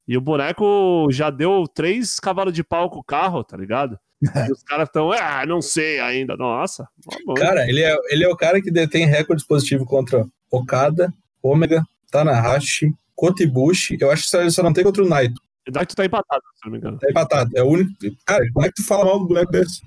[0.09, 3.99] E o boneco já deu três cavalos de pau com o carro, tá ligado?
[4.23, 6.37] E os caras estão, ah, não sei ainda.
[6.37, 6.89] Nossa.
[7.37, 12.93] Cara, ele é, ele é o cara que detém recorde positivo contra Okada, Ômega, Tanahashi,
[13.17, 13.99] Kotibushi.
[14.01, 15.41] Eu acho que só não tem contra o Naito.
[15.69, 16.99] O Naito tá empatado, se não me engano.
[16.99, 17.51] Tá empatado.
[17.57, 17.91] É o único.
[18.25, 19.83] Cara, como é que tu fala mal do boneco desse?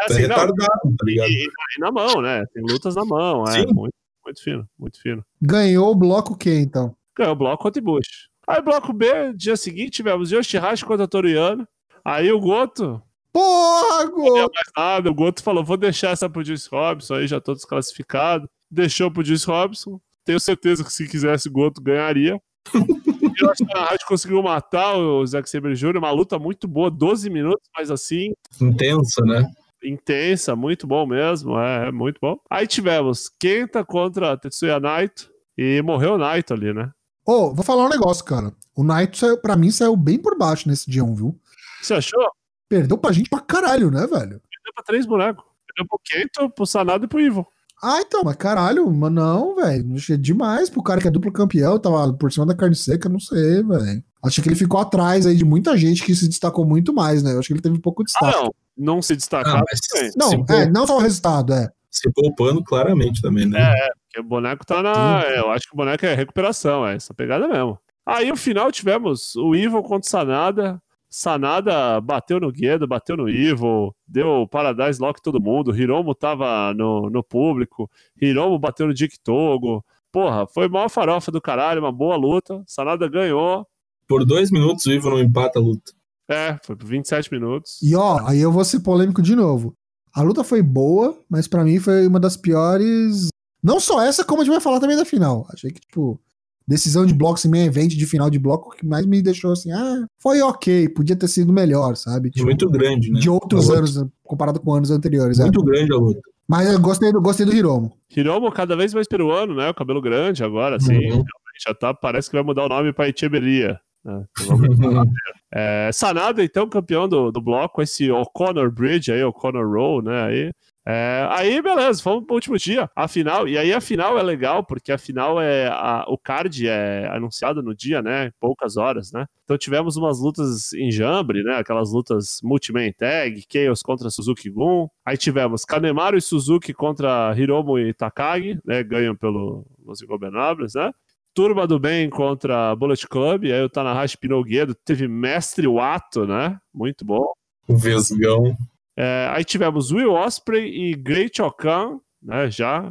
[0.00, 1.28] É assim, não, retardado, tá ligado?
[1.28, 2.44] e, e na mão, né?
[2.52, 3.66] Tem lutas na mão, é Sim.
[3.72, 5.24] muito, muito fino, muito fino.
[5.42, 6.94] Ganhou o bloco o quê, então?
[7.16, 8.28] Ganhou o bloco contra o Bush.
[8.46, 11.66] Aí bloco B, dia seguinte, tivemos Yoshihashi contra Toriano.
[12.04, 14.38] Aí o Goto, Porra, não Gol!
[14.38, 18.48] mais nada, o Goto falou, vou deixar essa pro Juice Robinson, aí já tô desclassificado.
[18.70, 20.00] Deixou pro Juice Robinson.
[20.24, 22.40] Tenho certeza que se quisesse o Goto ganharia.
[22.74, 27.68] E o Tanahashi conseguiu matar o Zack Sabre Jr., uma luta muito boa, 12 minutos,
[27.76, 29.48] mas assim, Intensa, né?
[29.82, 32.36] intensa, muito bom mesmo, é, é muito bom.
[32.50, 36.90] Aí tivemos Kenta contra Tetsuya Naito e morreu o Naito ali, né?
[37.24, 38.52] Ô, vou falar um negócio, cara.
[38.74, 41.38] O Naito, saiu, pra mim, saiu bem por baixo nesse dia 1, viu?
[41.82, 42.28] Você achou?
[42.68, 44.10] Perdeu pra gente pra caralho, né, velho?
[44.40, 45.44] Perdeu pra três bonecos.
[45.66, 47.46] Perdeu pro Kento, pro Sanado e pro Ivo.
[47.82, 49.94] Ah, então, mas caralho, mas não, velho.
[49.94, 53.20] Achei demais pro cara que é duplo campeão, tava por cima da carne seca, não
[53.20, 54.02] sei, velho.
[54.24, 57.34] Achei que ele ficou atrás aí de muita gente que se destacou muito mais, né?
[57.34, 58.36] Eu acho que ele teve pouco Ah, destaque.
[58.36, 58.54] não.
[58.94, 59.62] Não se Ah, destacar.
[59.70, 60.10] mas bem.
[60.16, 61.68] não, se, é, não só o resultado, é.
[61.90, 63.60] se poupando claramente também, né?
[63.60, 65.22] É, porque o boneco tá na.
[65.24, 67.78] é, eu acho que o boneco é recuperação, é essa pegada mesmo.
[68.06, 70.80] Aí no final tivemos o Evil contra o Sanada.
[71.10, 75.74] Sanada bateu no Guedo, bateu no Evil, deu Paradise Lock todo mundo.
[75.74, 77.90] Hiromo tava no, no público.
[78.20, 79.84] Hiromo bateu no Dick Togo.
[80.12, 82.62] Porra, foi maior farofa do caralho, uma boa luta.
[82.66, 83.66] Sanada ganhou.
[84.06, 85.92] Por dois minutos o Ivo não empata a luta.
[86.28, 87.80] É, foi por 27 minutos.
[87.82, 89.74] E ó, aí eu vou ser polêmico de novo.
[90.14, 93.28] A luta foi boa, mas pra mim foi uma das piores.
[93.62, 95.46] Não só essa, como a gente vai falar também da final.
[95.52, 96.20] Achei que, tipo,
[96.68, 99.52] decisão de blocos em meio evento de final de bloco, o que mais me deixou
[99.52, 102.30] assim, ah, foi ok, podia ter sido melhor, sabe?
[102.30, 103.18] Tipo, Muito grande, né?
[103.18, 105.40] de outros anos, comparado com anos anteriores.
[105.40, 105.44] é.
[105.44, 106.20] Muito grande a luta.
[106.46, 107.92] Mas eu gostei do, gostei do Hiromo.
[108.14, 109.68] Hiromo cada vez mais peruano, né?
[109.68, 110.94] O cabelo grande agora, assim.
[110.94, 111.00] Uhum.
[111.00, 113.78] Realmente já tá, parece que vai mudar o nome pra Echeverria.
[114.04, 114.24] Né?
[114.40, 114.56] Então
[115.52, 120.22] É, Sanada, então, campeão do, do bloco, esse O'Connor Bridge aí, O'Connor Roll, né?
[120.24, 120.52] Aí,
[120.90, 123.46] é, aí, beleza, fomos pro último dia, a final.
[123.46, 125.66] E aí a final é legal, porque a final é.
[125.68, 128.30] a- o card é anunciado no dia, né?
[128.40, 129.26] Poucas horas, né?
[129.44, 131.56] Então tivemos umas lutas em jambre, né?
[131.56, 134.88] Aquelas lutas Multiman Tag, Chaos contra Suzuki Gun.
[135.04, 138.82] Aí tivemos Kanemaru e Suzuki contra Hiromu e Takagi, né?
[138.82, 140.90] Ganham pelo Los Ingobernables, né?
[141.34, 146.26] Turma do Bem contra Bullet Club, aí o Tanahashi pinou o Guedo, teve Mestre Wato,
[146.26, 146.56] né?
[146.74, 147.30] Muito bom.
[147.68, 148.56] O Vesgão.
[149.00, 152.50] É, aí tivemos Will Osprey e Great Okan, né?
[152.50, 152.82] Já.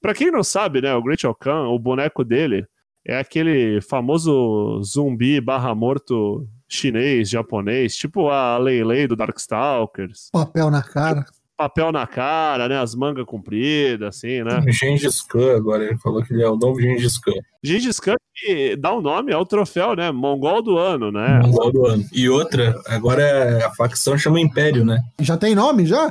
[0.00, 0.92] Pra quem não sabe, né?
[0.96, 2.66] O Great Okan, o boneco dele
[3.06, 10.28] é aquele famoso zumbi barra morto chinês, japonês, tipo a Lei Lei do Darkstalkers.
[10.32, 11.24] Papel na cara.
[11.56, 12.78] Papel na cara, né?
[12.78, 14.60] As mangas compridas, assim, né?
[14.72, 17.32] Gengis Khan, agora ele falou que ele é o novo Gengis Khan.
[17.62, 20.10] Gengis Khan que dá o nome ao troféu, né?
[20.10, 21.40] Mongol do ano, né?
[21.40, 22.04] Mongol do ano.
[22.12, 25.00] E outra, agora é- a facção chama Império, né?
[25.20, 26.10] Já tem nome, já?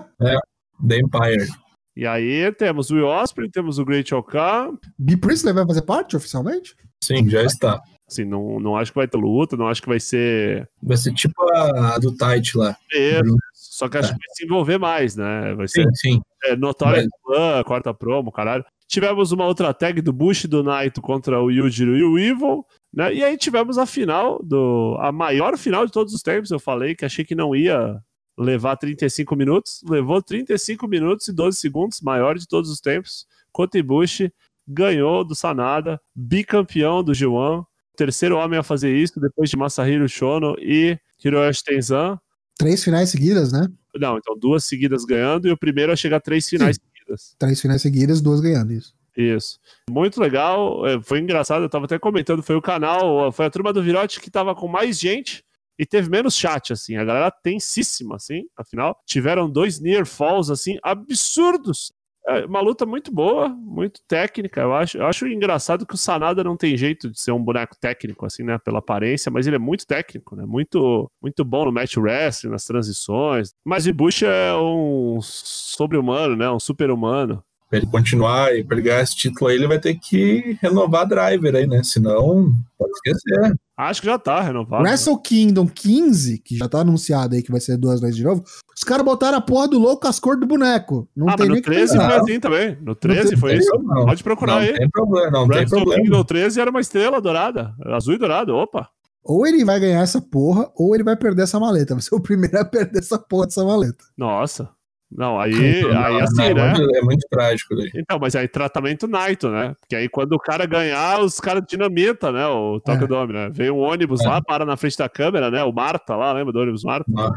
[0.87, 1.47] The Empire.
[1.95, 4.77] E aí temos o Osprey, temos o Great Okan.
[4.97, 5.15] B.
[5.17, 6.75] Priestley vai fazer parte oficialmente?
[7.03, 7.81] Sim, já está.
[8.09, 10.67] Assim, não, não acho que vai ter luta, não acho que vai ser.
[10.81, 12.75] Vai ser tipo a, a do Tite lá.
[12.91, 13.35] Isso.
[13.73, 15.55] Só que acho que vai se envolver mais, né?
[15.55, 16.21] Vai ser Sim, sim.
[16.43, 18.63] é, Notória Clã, quarta promo, caralho.
[18.87, 22.63] Tivemos uma outra tag do Bush e do Naito contra o Yujiro e o Evil,
[22.93, 23.11] né?
[23.11, 26.51] E aí tivemos a final, do a maior final de todos os tempos.
[26.51, 27.99] Eu falei que achei que não ia
[28.37, 29.81] levar 35 minutos.
[29.89, 33.25] Levou 35 minutos e 12 segundos, maior de todos os tempos.
[33.51, 34.31] Kota Ibushi
[34.67, 37.65] ganhou do Sanada, bicampeão do G1.
[37.97, 42.19] Terceiro homem a fazer isso, depois de Masahiro Shono e Hiroshi Tenzan.
[42.57, 43.67] Três finais seguidas, né?
[43.95, 47.35] Não, então duas seguidas ganhando e o primeiro a chegar a três finais seguidas.
[47.37, 48.93] Três finais seguidas, duas ganhando isso.
[49.15, 49.59] Isso.
[49.89, 50.85] Muito legal.
[50.87, 54.19] é, Foi engraçado, eu tava até comentando, foi o canal, foi a turma do Virote
[54.19, 55.43] que tava com mais gente
[55.77, 56.95] e teve menos chat, assim.
[56.95, 58.99] A galera tensíssima, assim, afinal.
[59.05, 61.91] Tiveram dois near falls, assim, absurdos.
[62.25, 64.97] É uma luta muito boa, muito técnica, eu acho.
[64.97, 68.43] Eu acho engraçado que o Sanada não tem jeito de ser um boneco técnico, assim,
[68.43, 72.51] né, pela aparência, mas ele é muito técnico, né, muito, muito bom no match wrestling,
[72.51, 73.51] nas transições.
[73.65, 77.43] Mas Ibushi é um sobre-humano, né, um super-humano.
[77.73, 81.01] Pra ele continuar e pra ele ganhar esse título aí, ele vai ter que renovar
[81.01, 81.81] a driver aí, né?
[81.83, 83.55] Senão, pode esquecer.
[83.75, 84.83] Acho que já tá renovado.
[84.83, 88.43] Wrestle Kingdom 15, que já tá anunciado aí que vai ser duas noites de novo,
[88.77, 91.09] os caras botaram a porra do louco as cores do boneco.
[91.15, 92.09] Não ah, tem mas nem no o que 13 pensar.
[92.11, 92.77] foi assim também.
[92.79, 93.71] No 13 tem- foi Tem isso.
[93.71, 94.05] problema.
[94.05, 94.73] Pode procurar não aí.
[94.77, 96.03] tem problema, não tem Wrestle problema.
[96.03, 97.73] Kingdom 13 era uma estrela dourada.
[97.87, 98.87] Azul e dourado, opa.
[99.23, 101.95] Ou ele vai ganhar essa porra, ou ele vai perder essa maleta.
[101.95, 104.03] Vai ser o primeiro a perder essa porra dessa maleta.
[104.15, 104.69] Nossa.
[105.15, 105.51] Não, aí,
[105.83, 106.73] Não, aí não, assim, é, né?
[106.73, 107.91] muito, é muito trágico daí.
[107.95, 109.75] Então, mas aí tratamento Naito, né?
[109.79, 112.47] Porque aí quando o cara ganhar, os caras dinamita, né?
[112.47, 113.07] O Tokyo É.
[113.07, 113.49] Dome, né?
[113.51, 114.27] Veio um ônibus É.
[114.27, 115.63] lá, para na frente da câmera, né?
[115.63, 117.05] O Marta lá, lembra do ônibus Marta?
[117.17, 117.31] Ah.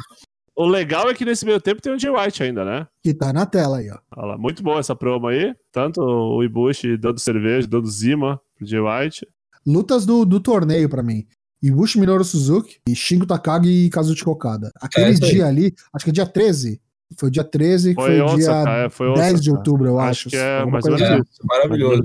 [0.54, 2.86] O legal é que nesse meio tempo tem o Jay White ainda, né?
[3.02, 3.98] Que tá na tela aí, ó.
[4.16, 5.54] Olha lá, muito boa essa promo aí.
[5.70, 9.26] Tanto o Ibushi dando cerveja, dando zima pro Jay White.
[9.66, 11.26] Lutas do, do torneio pra mim.
[11.62, 14.70] Ibushi Minoru Suzuki e Shingo Takagi e Kazuchi Okada.
[14.80, 16.80] Aquele É, dia ali, acho que é dia 13.
[17.16, 19.86] Foi o dia 13, que Foi foi, o Osaka, dia é, foi 10 de outubro,
[19.86, 20.30] eu Acho acho.
[20.30, 21.14] que é mais coisa assim.
[21.14, 22.02] É, maravilhoso.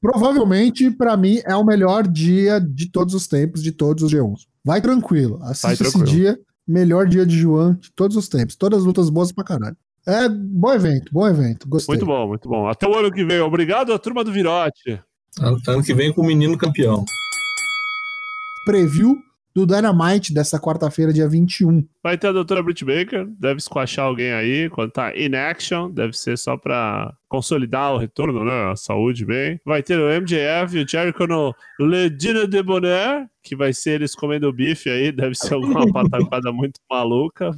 [0.00, 4.40] Provavelmente, pra mim, é o melhor dia de todos os tempos, de todos os G1s.
[4.64, 5.38] Vai tranquilo.
[5.42, 6.06] Assiste Vai esse tranquilo.
[6.06, 6.38] dia,
[6.68, 8.54] melhor dia de Juan de todos os tempos.
[8.54, 9.76] Todas as lutas boas pra caralho.
[10.06, 11.66] É, bom evento, bom evento.
[11.68, 11.94] Gostei.
[11.94, 12.68] Muito bom, muito bom.
[12.68, 13.40] Até o ano que vem.
[13.40, 15.00] Obrigado à turma do Virote.
[15.40, 17.04] Ano que vem com o menino campeão.
[18.66, 19.16] Preview
[19.54, 21.86] do Dynamite dessa quarta-feira, dia 21.
[22.02, 26.16] Vai ter a doutora Britt Baker, deve squashar alguém aí quando tá in action, deve
[26.16, 28.70] ser só pra consolidar o retorno, né?
[28.70, 29.58] A saúde bem.
[29.64, 33.92] Vai ter o MJF e o Jericho no Le Dîner de Bonheur, que vai ser
[33.92, 37.50] eles comendo bife aí, deve ser alguma pataquada muito maluca.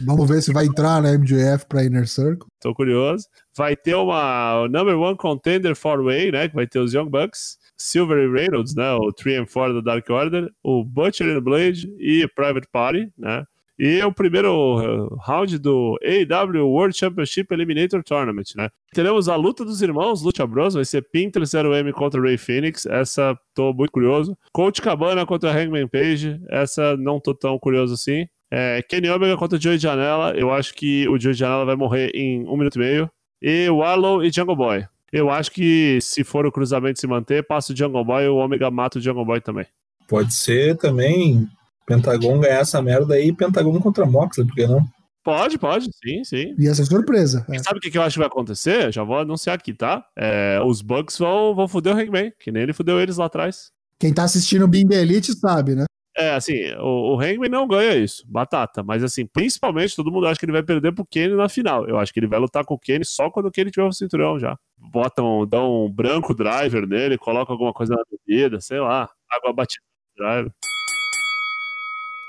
[0.00, 2.48] Vamos ver se vai entrar na MJF pra Inner Circle.
[2.60, 3.26] Tô curioso.
[3.56, 6.48] Vai ter uma number one contender for way, né?
[6.48, 8.92] Que vai ter os Young Bucks, Silver Reynolds, né?
[8.92, 13.44] O 3 and 4 do Dark Order, o Butcher and Blade e Private Party, né?
[13.78, 18.68] E o primeiro uh, round do AEW World Championship Eliminator Tournament, né?
[18.92, 23.38] Teremos a luta dos irmãos Lucha Bros, vai ser Pinter 0M contra Ray Phoenix, essa
[23.54, 24.36] tô muito curioso.
[24.52, 28.26] Coach Cabana contra Hangman Page, essa não tô tão curioso assim.
[28.50, 32.48] É, Kenny Omega contra Joey Janela, eu acho que o Joey Janela vai morrer em
[32.48, 33.10] um minuto e meio.
[33.40, 34.84] E Warlow e Jungle Boy.
[35.12, 38.36] Eu acho que se for o cruzamento se manter, passa o Jungle Boy e o
[38.36, 39.66] Omega mata o Jungle Boy também.
[40.06, 41.48] Pode ser também
[41.86, 44.86] Pentagon ganhar essa merda aí, Pentagon contra Moxley, por que não?
[45.24, 46.54] Pode, pode, sim, sim.
[46.58, 47.44] Ia ser surpresa.
[47.50, 47.56] é.
[47.56, 48.92] E sabe o que, que eu acho que vai acontecer?
[48.92, 50.04] Já vou anunciar aqui, tá?
[50.16, 53.70] É, os Bucks vão, vão foder o Hangman, que nem ele fudeu eles lá atrás.
[53.98, 55.84] Quem tá assistindo o Bing Elite sabe, né?
[56.18, 58.82] É, assim, o, o Hangman não ganha isso, batata.
[58.82, 61.88] Mas, assim, principalmente, todo mundo acha que ele vai perder pro Kenny na final.
[61.88, 63.92] Eu acho que ele vai lutar com o Kenny só quando o Kenny tiver o
[63.92, 64.58] cinturão já.
[64.76, 69.84] Botam, dão um branco driver nele, colocam alguma coisa na bebida, sei lá, água batida
[70.18, 70.52] no driver.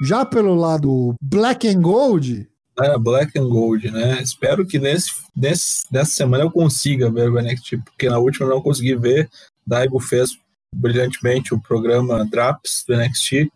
[0.04, 2.48] Já pelo lado Black and Gold,
[2.80, 4.22] É, Black and Gold, né?
[4.22, 8.54] Espero que nesse, nesse, nessa semana eu consiga ver o NXT, porque na última eu
[8.54, 9.28] não consegui ver.
[9.66, 10.38] Daigo fez
[10.74, 13.52] brilhantemente o programa Draps do NXT.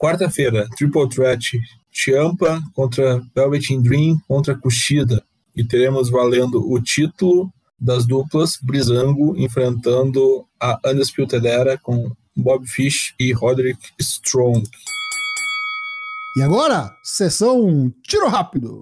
[0.00, 1.60] Quarta-feira, Triple Threat,
[1.92, 5.22] Ciampa contra Velvet Dream contra Kushida.
[5.54, 13.14] E teremos valendo o título das duplas Brizango enfrentando a Undisputed Era com Bob Fish
[13.20, 14.66] e Roderick Strong.
[16.38, 18.80] E agora, sessão tiro rápido.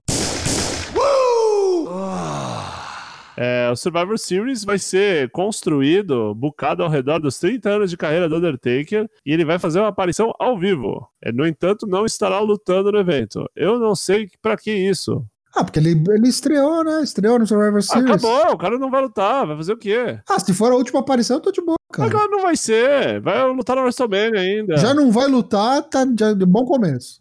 [3.40, 8.28] É, o Survivor Series vai ser construído, bucado ao redor dos 30 anos de carreira
[8.28, 11.06] do Undertaker, e ele vai fazer uma aparição ao vivo.
[11.22, 13.48] É, no entanto, não estará lutando no evento.
[13.54, 15.24] Eu não sei pra que isso.
[15.54, 17.00] Ah, porque ele, ele estreou, né?
[17.02, 18.10] Estreou no Survivor Ah, Series.
[18.10, 20.18] acabou, o cara não vai lutar, vai fazer o quê?
[20.28, 22.08] Ah, se for a última aparição, eu tô de boa, cara.
[22.10, 24.76] Agora não vai ser, vai lutar no WrestleMania ainda.
[24.78, 27.20] Já não vai lutar, tá já, de bom começo.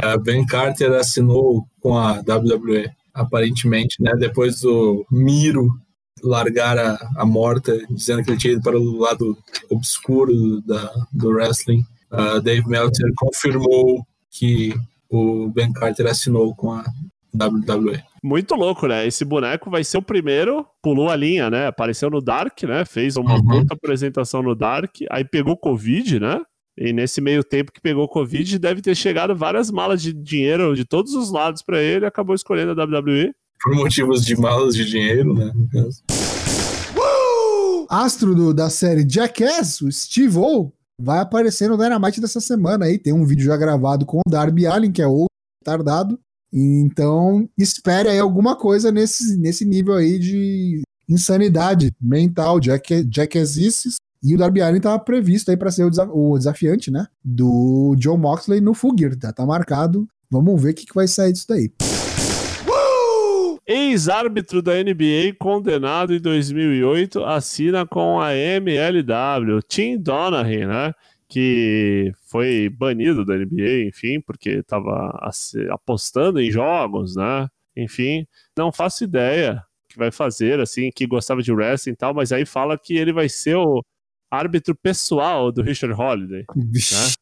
[0.00, 2.88] A Ben Carter assinou com a WWE,
[3.20, 4.12] aparentemente, né?
[4.18, 5.68] Depois do Miro
[6.22, 9.36] largar a, a morta, dizendo que ele tinha ido para o lado
[9.70, 11.82] obscuro da, do wrestling.
[12.10, 14.74] Uh, Dave Meltzer confirmou que
[15.10, 16.84] o Ben Carter assinou com a
[17.34, 18.02] WWE.
[18.22, 19.06] Muito louco, né?
[19.06, 21.66] Esse boneco vai ser o primeiro, pulou a linha, né?
[21.68, 22.84] Apareceu no Dark, né?
[22.84, 23.46] Fez uma Uhum.
[23.46, 26.40] puta apresentação no Dark, aí pegou Covid, né?
[26.80, 30.84] E nesse meio tempo que pegou Covid, deve ter chegado várias malas de dinheiro de
[30.84, 33.32] todos os lados pra ele e acabou escolhendo a WWE.
[33.60, 35.50] Por motivos de malas de dinheiro, né?
[35.54, 36.02] No caso.
[37.90, 42.98] Astro do- da série Jackass, o Steve O, vai aparecer no Dynamite dessa semana aí.
[42.98, 45.26] Tem um vídeo já gravado com o Darby Allin, que é outro
[45.62, 46.18] retardado.
[46.52, 53.96] Então, espere aí alguma coisa nesse, nesse nível aí de insanidade mental, Jack, Jackassices.
[54.22, 57.06] E o Darby Allin estava previsto aí para ser o, desa- o desafiante, né?
[57.24, 59.16] Do John Moxley no Full Gear.
[59.16, 60.06] Tá, tá marcado.
[60.30, 61.70] Vamos ver o que, que vai sair disso daí.
[63.66, 70.92] Ex-árbitro da NBA condenado em 2008 assina com a MLW, Tim Donaghy, né?
[71.28, 75.12] Que foi banido da NBA, enfim, porque estava
[75.70, 77.46] apostando em jogos, né?
[77.76, 82.14] Enfim, não faço ideia o que vai fazer, assim, que gostava de wrestling e tal,
[82.14, 83.82] mas aí fala que ele vai ser o
[84.30, 86.44] árbitro pessoal do Richard Holiday.
[86.56, 87.16] Vixe.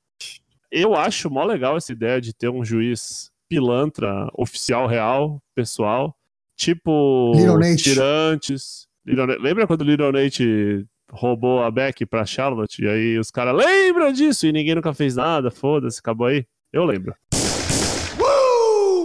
[0.71, 6.15] Eu acho mó legal essa ideia de ter um juiz pilantra, oficial real, pessoal,
[6.57, 7.77] tipo Little.
[7.77, 8.87] Tirantes.
[9.07, 12.83] Little Nate- Lembra quando o Little Nate roubou a Beck pra Charlotte?
[12.83, 16.45] E aí os caras lembram disso e ninguém nunca fez nada, foda-se, acabou aí?
[16.73, 17.15] Eu lembro.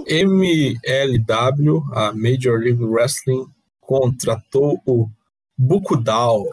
[0.08, 3.46] MLW, a Major League Wrestling,
[3.80, 5.08] contratou o
[5.58, 6.44] Bukudal.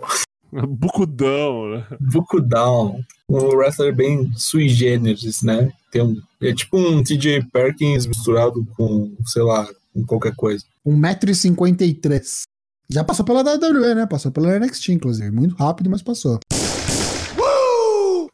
[0.69, 1.87] Bucudão, né?
[2.01, 2.99] Bukudal.
[3.29, 5.71] Um wrestler bem sui generis, né?
[5.91, 10.65] Tem um, é tipo um TJ Perkins misturado com, sei lá, com qualquer coisa.
[10.87, 12.43] 1,53m.
[12.91, 14.07] Já passou pela WWE, né?
[14.07, 15.31] Passou pela NXT, inclusive.
[15.31, 16.39] Muito rápido, mas passou.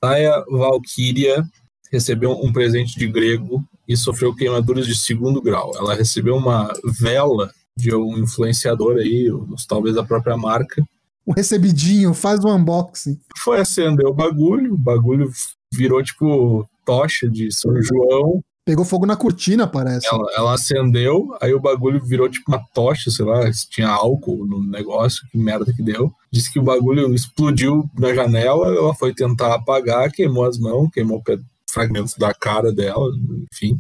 [0.03, 1.45] Naya Valkyria
[1.91, 5.73] recebeu um presente de grego e sofreu queimaduras de segundo grau.
[5.77, 9.29] Ela recebeu uma vela de um influenciador aí,
[9.67, 10.85] talvez da própria marca.
[11.27, 13.19] Um recebidinho, faz um unboxing.
[13.39, 15.31] Foi acender o bagulho, o bagulho
[15.73, 18.43] virou tipo tocha de São João.
[18.67, 20.07] Pegou fogo na cortina, parece.
[20.07, 24.47] Ela, ela acendeu, aí o bagulho virou tipo uma tocha, sei lá, se tinha álcool
[24.47, 26.11] no negócio, que merda que deu.
[26.33, 31.23] Disse que o bagulho explodiu na janela, ela foi tentar apagar, queimou as mãos, queimou
[31.71, 33.07] fragmentos da cara dela,
[33.53, 33.79] enfim.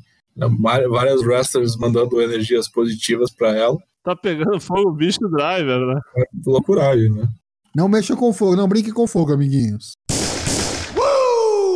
[0.91, 3.79] Várias wrestlers mandando energias positivas para ela.
[4.05, 5.99] Tá pegando fogo o bicho driver, né?
[6.19, 7.27] É loucuragem, né?
[7.75, 9.95] Não mexa com fogo, não brinque com fogo, amiguinhos.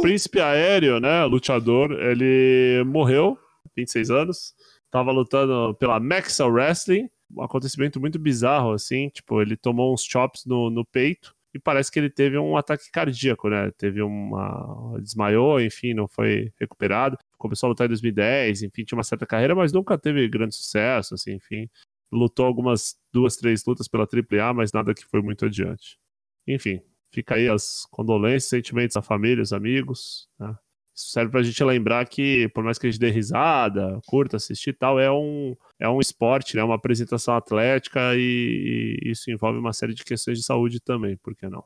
[0.03, 3.37] Príncipe Aéreo, né, lutador, ele morreu,
[3.75, 4.55] 26 anos,
[4.91, 10.45] tava lutando pela Maxa Wrestling, um acontecimento muito bizarro, assim, tipo, ele tomou uns chops
[10.47, 14.97] no, no peito e parece que ele teve um ataque cardíaco, né, teve uma...
[15.01, 19.55] desmaiou, enfim, não foi recuperado, começou a lutar em 2010, enfim, tinha uma certa carreira,
[19.55, 21.69] mas nunca teve grande sucesso, assim, enfim,
[22.13, 25.99] lutou algumas duas, três lutas pela AAA, mas nada que foi muito adiante.
[26.47, 26.81] Enfim,
[27.11, 30.29] Fica aí as condolências, sentimentos à família, aos amigos.
[30.39, 30.55] Né?
[30.95, 34.71] Isso serve pra gente lembrar que, por mais que a gente dê risada, curta, assistir
[34.71, 36.63] e tal, é um, é um esporte, né?
[36.63, 41.35] uma apresentação atlética e, e isso envolve uma série de questões de saúde também, por
[41.35, 41.65] que não?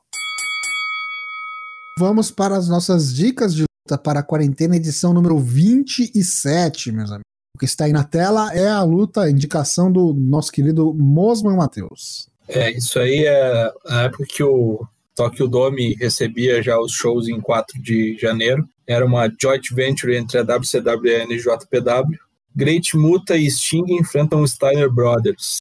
[1.99, 7.32] Vamos para as nossas dicas de luta para a quarentena, edição número 27, meus amigos.
[7.55, 11.55] O que está aí na tela é a luta, a indicação do nosso querido Mosman
[11.55, 12.27] Matheus.
[12.47, 14.83] É, isso aí é a época que o
[15.13, 18.67] Tokyo Dome recebia já os shows em 4 de janeiro.
[18.87, 22.17] Era uma joint venture entre a WCWN e JPW.
[22.55, 25.59] Great Muta e Sting enfrentam Steiner Brothers.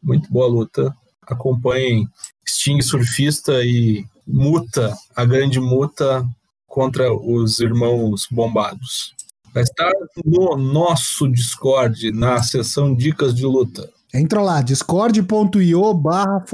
[0.00, 0.94] Muito boa luta.
[1.22, 2.06] Acompanhem
[2.46, 6.24] Sting surfista e Muta, a grande Muta
[6.68, 9.14] contra os irmãos bombados.
[9.54, 9.92] Vai estar
[10.24, 13.88] no nosso Discord, na seção Dicas de Luta.
[14.12, 16.44] Entra lá, discord.io barra.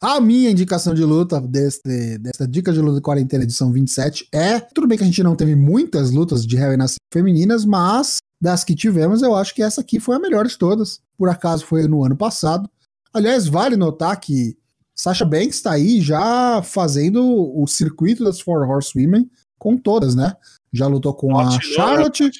[0.00, 4.60] A minha indicação de luta deste, desta dica de luta de quarentena edição 27 é.
[4.60, 8.62] Tudo bem que a gente não teve muitas lutas de Hell in femininas, mas das
[8.62, 11.00] que tivemos, eu acho que essa aqui foi a melhor de todas.
[11.16, 12.70] Por acaso foi no ano passado.
[13.12, 14.56] Aliás, vale notar que
[14.94, 17.20] Sasha Banks está aí já fazendo
[17.60, 19.28] o circuito das Four Horsewomen
[19.58, 20.36] com todas, né?
[20.72, 21.58] Já lutou com a né?
[21.60, 22.30] Charlotte.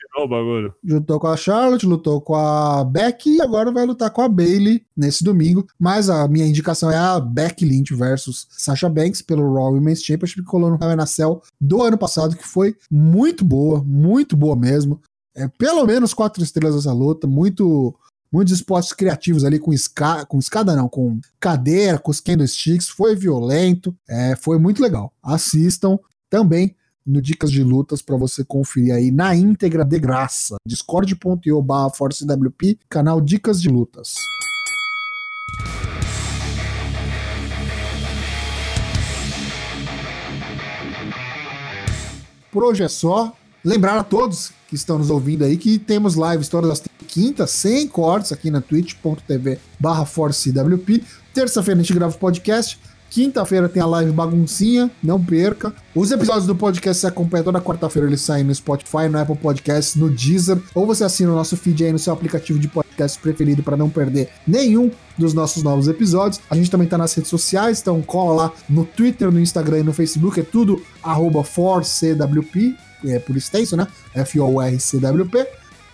[0.85, 4.85] Lutou com a Charlotte, lutou com a Becky e agora vai lutar com a Bailey
[4.97, 5.66] nesse domingo.
[5.79, 10.43] Mas a minha indicação é a Becky Lynch versus Sasha Banks pelo Raw Women's Championship
[10.43, 14.37] que colou no Hell in a Cell do ano passado, que foi muito boa, muito
[14.37, 15.01] boa mesmo.
[15.35, 17.95] É, pelo menos quatro estrelas essa luta, muito
[18.31, 23.16] muitos esportes criativos ali com, esca com escada não, com cadeira, com os candlesticks, foi
[23.16, 25.12] violento, é, foi muito legal.
[25.22, 25.99] Assistam
[26.29, 26.76] também
[27.09, 30.56] no Dicas de Lutas para você conferir aí na íntegra de graça.
[30.66, 34.14] discord.io barra ForceWP, canal Dicas de Lutas.
[42.52, 43.34] Por hoje é só.
[43.64, 47.88] Lembrar a todos que estão nos ouvindo aí que temos lives todas as quintas, sem
[47.88, 51.02] cortes, aqui na twitch.tv barra ForceWP.
[51.34, 52.78] Terça-feira a gente grava o podcast.
[53.11, 55.72] Quinta-feira tem a live baguncinha, não perca.
[55.94, 59.94] Os episódios do podcast se acompanham toda quarta-feira, eles saem no Spotify, no Apple Podcasts,
[59.94, 63.62] no Deezer, ou você assina o nosso feed aí no seu aplicativo de podcast preferido
[63.62, 66.40] para não perder nenhum dos nossos novos episódios.
[66.50, 69.82] A gente também tá nas redes sociais, então cola lá no Twitter, no Instagram e
[69.82, 73.86] no Facebook, é tudo arroba forcwp, é por extenso, né?
[74.14, 75.48] F-O-R-C-W-P.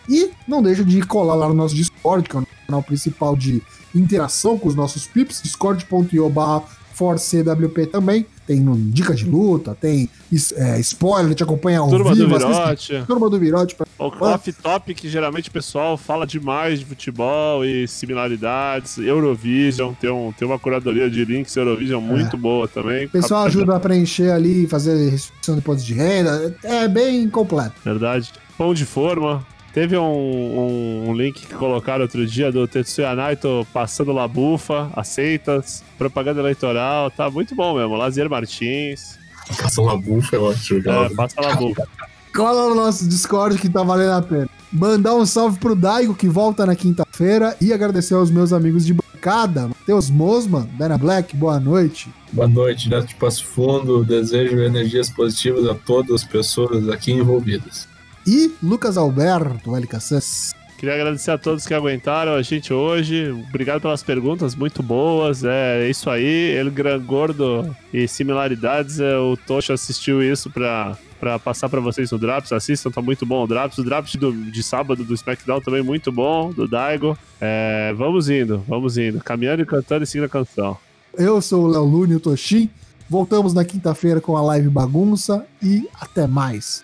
[0.08, 3.62] E não deixa de colar lá no nosso Discord, que é o canal principal de
[3.94, 6.64] interação com os nossos pips, discord.io barra
[6.94, 8.24] Force CWP também.
[8.46, 10.08] Tem no Dica de Luta, tem
[10.56, 12.28] é, spoiler, te acompanha ao Turma vivo.
[12.28, 13.04] Do Virote.
[13.06, 13.74] Turma do Virote.
[13.74, 13.86] Pra...
[13.98, 18.98] O off-top que geralmente o pessoal fala demais de futebol e similaridades.
[18.98, 22.06] Eurovision, tem, um, tem uma curadoria de links Eurovision é.
[22.06, 23.06] muito boa também.
[23.06, 26.54] O pessoal ajuda a preencher ali, fazer restrição de pontos de renda.
[26.62, 27.74] É bem completo.
[27.84, 28.30] Verdade.
[28.56, 33.66] Pão de forma, Teve um, um, um, link que colocaram outro dia do Tetsuya Naito
[33.72, 37.96] passando labufa, aceitas, propaganda eleitoral, tá muito bom mesmo.
[37.96, 39.18] Lazier Martins.
[39.60, 40.76] Passa labufa, eu acho.
[40.78, 41.88] É, passa labufa.
[42.32, 44.48] Cola no nosso Discord que tá valendo a pena.
[44.72, 48.94] Mandar um salve pro Daigo que volta na quinta-feira e agradecer aos meus amigos de
[48.94, 52.08] bancada, Matheus Mosman, Dana Black, boa noite.
[52.32, 54.04] Boa noite, direto de Passo Fundo.
[54.04, 57.92] Desejo energias positivas a todas as pessoas aqui envolvidas.
[58.26, 60.54] E Lucas Alberto, LKCS.
[60.84, 63.30] Queria agradecer a todos que aguentaram a gente hoje.
[63.48, 65.42] Obrigado pelas perguntas, muito boas.
[65.42, 66.24] É isso aí.
[66.24, 69.00] Ele Gran Gordo e similaridades.
[69.00, 72.52] É, o Tocho assistiu isso pra, pra passar pra vocês no Drops.
[72.52, 73.78] Assistam, tá muito bom o Drops.
[73.78, 77.16] O Drops do, de sábado do SmackDown também muito bom, do Daigo.
[77.40, 79.20] É, vamos indo, vamos indo.
[79.20, 80.76] Caminhando e cantando e seguindo a canção.
[81.16, 82.68] Eu sou o Léo Lune, o Toshin.
[83.08, 86.83] Voltamos na quinta-feira com a live bagunça e até mais.